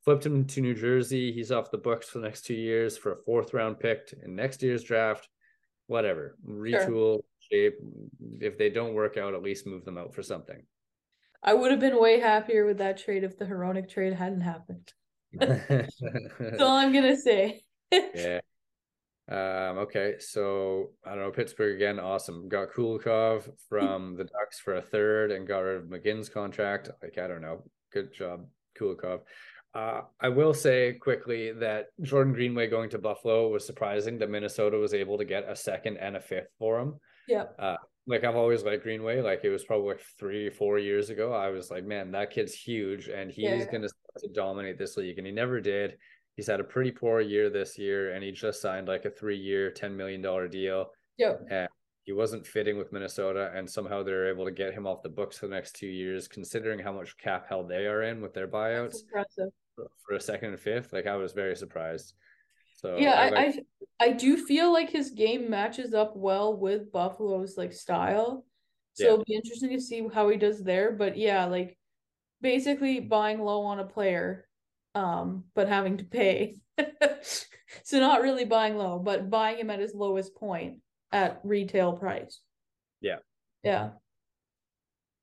[0.04, 1.32] flipped him to New Jersey.
[1.32, 4.36] He's off the books for the next two years for a fourth round pick in
[4.36, 5.28] next year's draft.
[5.88, 7.20] Whatever, retool
[7.50, 7.74] shape.
[8.40, 10.62] If they don't work out, at least move them out for something.
[11.42, 14.92] I would have been way happier with that trade if the Hronek trade hadn't happened.
[15.32, 17.62] That's all I'm gonna say.
[17.92, 18.40] yeah.
[19.28, 22.48] Um, okay, so I don't know, Pittsburgh again, awesome.
[22.48, 26.90] Got Kulikov from the Ducks for a third and got rid of McGinn's contract.
[27.02, 27.64] Like, I don't know.
[27.92, 28.46] Good job,
[28.78, 29.20] Kulikov.
[29.74, 34.78] Uh, I will say quickly that Jordan Greenway going to Buffalo was surprising that Minnesota
[34.78, 36.94] was able to get a second and a fifth for him.
[37.28, 37.44] Yeah.
[37.58, 39.20] Uh, like I've always liked Greenway.
[39.20, 41.32] Like it was probably like three, four years ago.
[41.32, 43.64] I was like, man, that kid's huge and he's Yeah.
[43.70, 45.18] gonna start to dominate this league.
[45.18, 45.96] And he never did.
[46.36, 49.70] He's had a pretty poor year this year, and he just signed like a three-year,
[49.70, 50.90] ten million dollar deal.
[51.16, 51.48] Yep.
[52.04, 55.38] He wasn't fitting with Minnesota, and somehow they're able to get him off the books
[55.38, 58.46] for the next two years, considering how much cap hell they are in with their
[58.46, 58.98] buyouts
[60.06, 60.92] for a second and fifth.
[60.92, 62.14] Like I was very surprised.
[62.76, 63.54] So yeah, I, I
[63.98, 68.44] I do feel like his game matches up well with Buffalo's like style.
[68.94, 69.12] So Yeah.
[69.14, 70.92] it'll be interesting to see how he does there.
[70.92, 71.78] But yeah, like
[72.40, 74.48] basically buying low on a player,
[74.94, 76.58] um, but having to pay.
[77.84, 80.80] so not really buying low, but buying him at his lowest point
[81.12, 82.40] at retail price.
[83.00, 83.18] Yeah.
[83.62, 83.90] Yeah.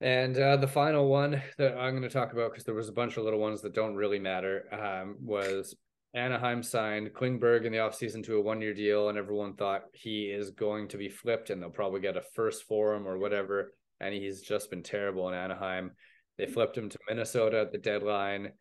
[0.02, 2.94] And uh, the final one that I'm going to talk about, because there was a
[2.94, 5.76] bunch of little ones that don't really matter, um, was
[6.16, 10.26] Anaheim signed Klingberg in the offseason to a one year deal, and everyone thought he
[10.26, 13.74] is going to be flipped and they'll probably get a first for him or whatever.
[14.00, 15.92] And he's just been terrible in Anaheim.
[16.38, 18.52] They flipped him to Minnesota at the deadline,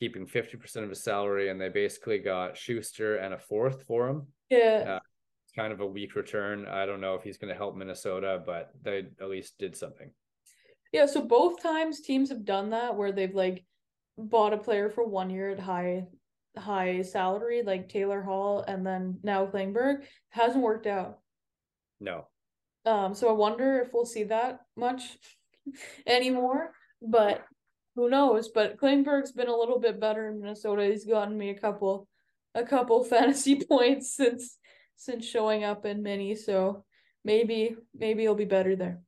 [0.00, 4.26] keeping 50% of his salary, and they basically got Sustr and a fourth for him.
[4.50, 4.96] Yeah.
[4.96, 5.00] Uh,
[5.44, 6.66] it's kind of a weak return.
[6.66, 10.10] I don't know if he's going to help Minnesota, but they at least did something.
[10.92, 13.64] Yeah, so both times teams have done that where they've like
[14.18, 16.06] bought a player for one year at high
[16.58, 20.04] high salary, like Taylor Hall and then now Klingberg.
[20.30, 21.18] Hasn't worked out.
[22.00, 22.26] No.
[22.84, 25.02] Um, so I wonder if we'll see that much
[26.06, 26.72] anymore.
[27.02, 27.44] But
[27.94, 28.48] who knows?
[28.48, 30.84] But Klingberg's been a little bit better in Minnesota.
[30.84, 32.08] He's gotten me a couple
[32.54, 34.56] a couple fantasy points since
[34.96, 36.34] since showing up in mini.
[36.34, 36.84] So
[37.24, 39.00] maybe maybe he'll be better there.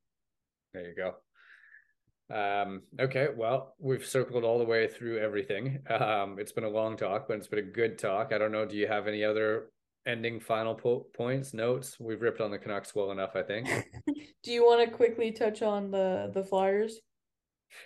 [0.73, 1.15] There you go.
[2.29, 5.79] Um, okay, well, we've circled all the way through everything.
[5.89, 8.31] Um, it's been a long talk, but it's been a good talk.
[8.33, 8.65] I don't know.
[8.65, 9.71] Do you have any other
[10.05, 11.99] ending final po- points, notes?
[11.99, 13.67] We've ripped on the Canucks well enough, I think.
[14.43, 16.99] Do you want to quickly touch on the the Flyers?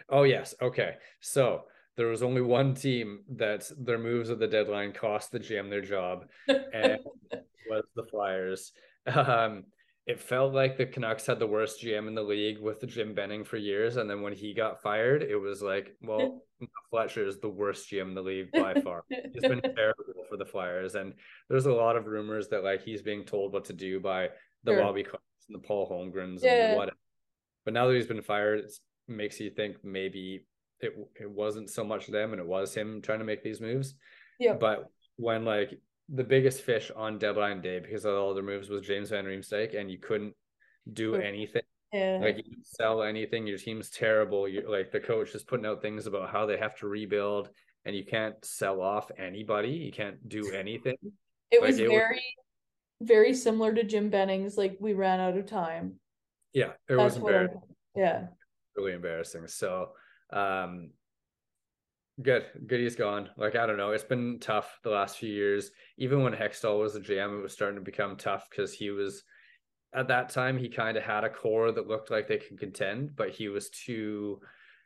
[0.10, 0.56] Oh, yes.
[0.62, 0.96] Okay.
[1.22, 1.64] So
[1.96, 5.82] there was only one team that their moves at the deadline cost the GM their
[5.82, 7.00] job, and
[7.70, 8.74] was the Flyers.
[9.06, 9.66] Um,
[10.06, 13.44] it felt like the Canucks had the worst GM in the league with Jim Benning
[13.46, 16.42] for years, and then when he got fired, it was like, well,
[16.90, 19.04] Fletcher is the worst GM in the league by far.
[19.10, 21.14] He's been terrible for the Flyers, and
[21.50, 24.30] there's a lot of rumors that like he's being told what to do by
[24.64, 24.82] the Sure.
[24.82, 26.70] Bobby Clarkes and the Paul Holmgrens Yeah.
[26.70, 26.98] and whatever.
[27.66, 28.72] But now that he's been fired, it
[29.08, 30.46] makes you think maybe
[30.82, 33.94] it it wasn't so much them and it was him trying to make these moves.
[34.40, 34.54] Yeah.
[34.54, 35.80] But when like
[36.10, 39.78] the biggest fish on deadline day because of all their moves was James Van Riemsdyk,
[39.80, 40.34] and you couldn't
[40.92, 41.62] do anything.
[41.92, 42.20] Yeah.
[42.22, 43.46] Like you didn't sell anything.
[43.48, 44.48] Your team's terrible.
[44.48, 47.50] You're like the coach is putting out things about how they have to rebuild,
[47.86, 49.70] and you can't sell off anybody.
[49.70, 50.96] You can't do anything.
[51.52, 52.24] it like, was it was- very
[53.02, 55.96] very similar to Jim Benning's like we ran out of time.
[56.54, 57.62] Yeah, it That's was embarrassing.
[57.96, 58.28] yeah.
[58.78, 59.48] really embarrassing.
[59.48, 59.90] So,
[60.32, 60.92] um,
[62.22, 62.80] good, good.
[62.80, 63.30] He's gone.
[63.38, 63.92] Like I don't know.
[63.92, 65.72] It's been tough the last few years.
[65.98, 69.24] Even when Hextall was the GM, it was starting to become tough because he was
[69.94, 73.16] at that time he kind of had a core that looked like they could contend,
[73.16, 74.40] but he was too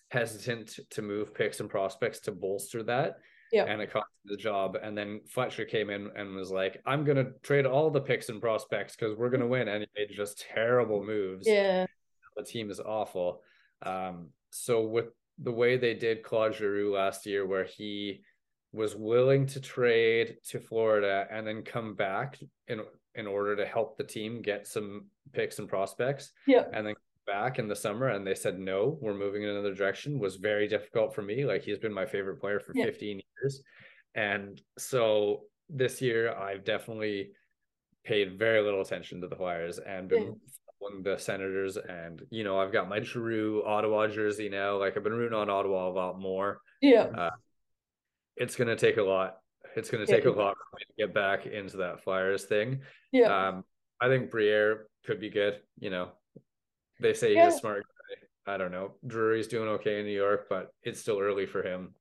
[0.10, 3.18] hesitant to move picks and prospects to bolster that.
[3.52, 3.64] Yeah.
[3.64, 4.78] And it cost him the job.
[4.82, 8.42] And then Fletcher came in and was like, I'm gonna trade all the picks and
[8.42, 9.70] prospects because we're gonna win.
[9.70, 11.86] And he made just terrible moves Yeah.
[12.36, 13.42] the team is awful.
[13.82, 15.08] Um, so with
[15.40, 18.22] the way they did Claude Giroux last year, where he
[18.74, 22.82] was willing to trade to Florida and then come back in
[23.16, 26.66] in order to help the team get some picks and prospects, Yeah.
[26.72, 30.20] and then back in the summer and they said no, we're moving in another direction
[30.20, 31.44] was very difficult for me.
[31.44, 32.86] Like he's been my favorite player for Yeah.
[32.86, 33.64] 15 years.
[34.14, 37.32] And so this year I've definitely
[38.06, 40.30] paid very little attention to the Flyers and been Yeah.
[40.80, 41.78] Following the Senators.
[41.78, 44.78] And you know, I've got my Giroux Ottawa jersey now.
[44.78, 46.62] Like I've been rooting on Ottawa a lot more.
[46.82, 47.30] Yeah.
[48.36, 49.38] It's gonna take a lot.
[49.76, 50.16] It's gonna Yeah.
[50.16, 52.82] take a lot for me to get back into that Flyers thing.
[53.12, 53.48] Yeah.
[53.50, 53.64] Um,
[54.00, 55.62] I think Briere could be good.
[55.80, 56.12] You know,
[57.00, 57.48] they say he's Yeah.
[57.50, 58.54] a smart guy.
[58.54, 58.96] I don't know.
[59.06, 61.96] Drury's doing okay in New York, but it's still early for him.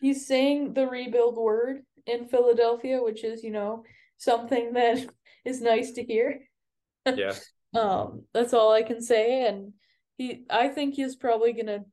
[0.00, 3.84] He's saying the rebuild word in Philadelphia, which is, you know,
[4.16, 4.98] something that
[5.44, 6.40] is nice to hear.
[7.06, 7.34] Yeah.
[7.74, 9.46] Um, that's all I can say.
[9.46, 9.72] And
[10.16, 11.84] he I think he's probably gonna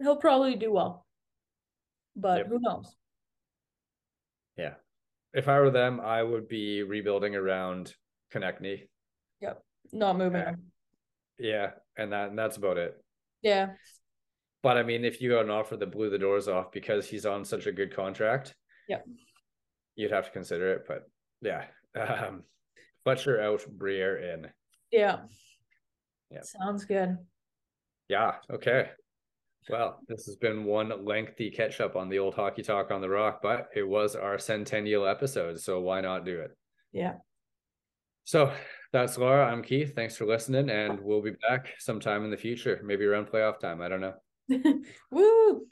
[0.00, 1.06] he'll probably do well.
[2.16, 2.46] But Yep.
[2.48, 2.94] who knows?
[4.56, 4.74] Yeah.
[5.32, 7.94] If I were them, I would be rebuilding around
[8.32, 8.88] Konecny.
[9.40, 9.62] Yep,
[9.92, 10.54] not moving Yeah.
[11.38, 13.02] Yeah, and that and that's about it.
[13.42, 13.74] Yeah.
[14.62, 17.26] but I mean, if you got an offer that blew the doors off because he's
[17.26, 18.54] on such a good contract,
[18.88, 19.04] Yep.
[19.96, 20.84] you'd have to consider it.
[20.86, 21.10] But
[21.42, 21.66] yeah,
[21.96, 22.44] um,
[23.02, 24.50] Fletcher out, Briere in.
[24.94, 25.16] Yeah.
[26.30, 26.42] Yeah.
[26.42, 27.18] Sounds good.
[28.08, 28.34] Yeah.
[28.48, 28.90] Okay.
[29.68, 33.08] Well, this has been one lengthy catch up on the old hockey talk on the
[33.08, 36.56] rock, but it was our centennial episode, so why not do it?
[36.92, 37.14] Yeah.
[38.22, 38.52] So
[38.92, 39.50] that's Laura.
[39.50, 39.94] I'm Keith.
[39.96, 43.80] Thanks for listening, and we'll be back sometime in the future, maybe around playoff time.
[43.80, 44.14] I don't know.
[45.10, 45.66] Woo!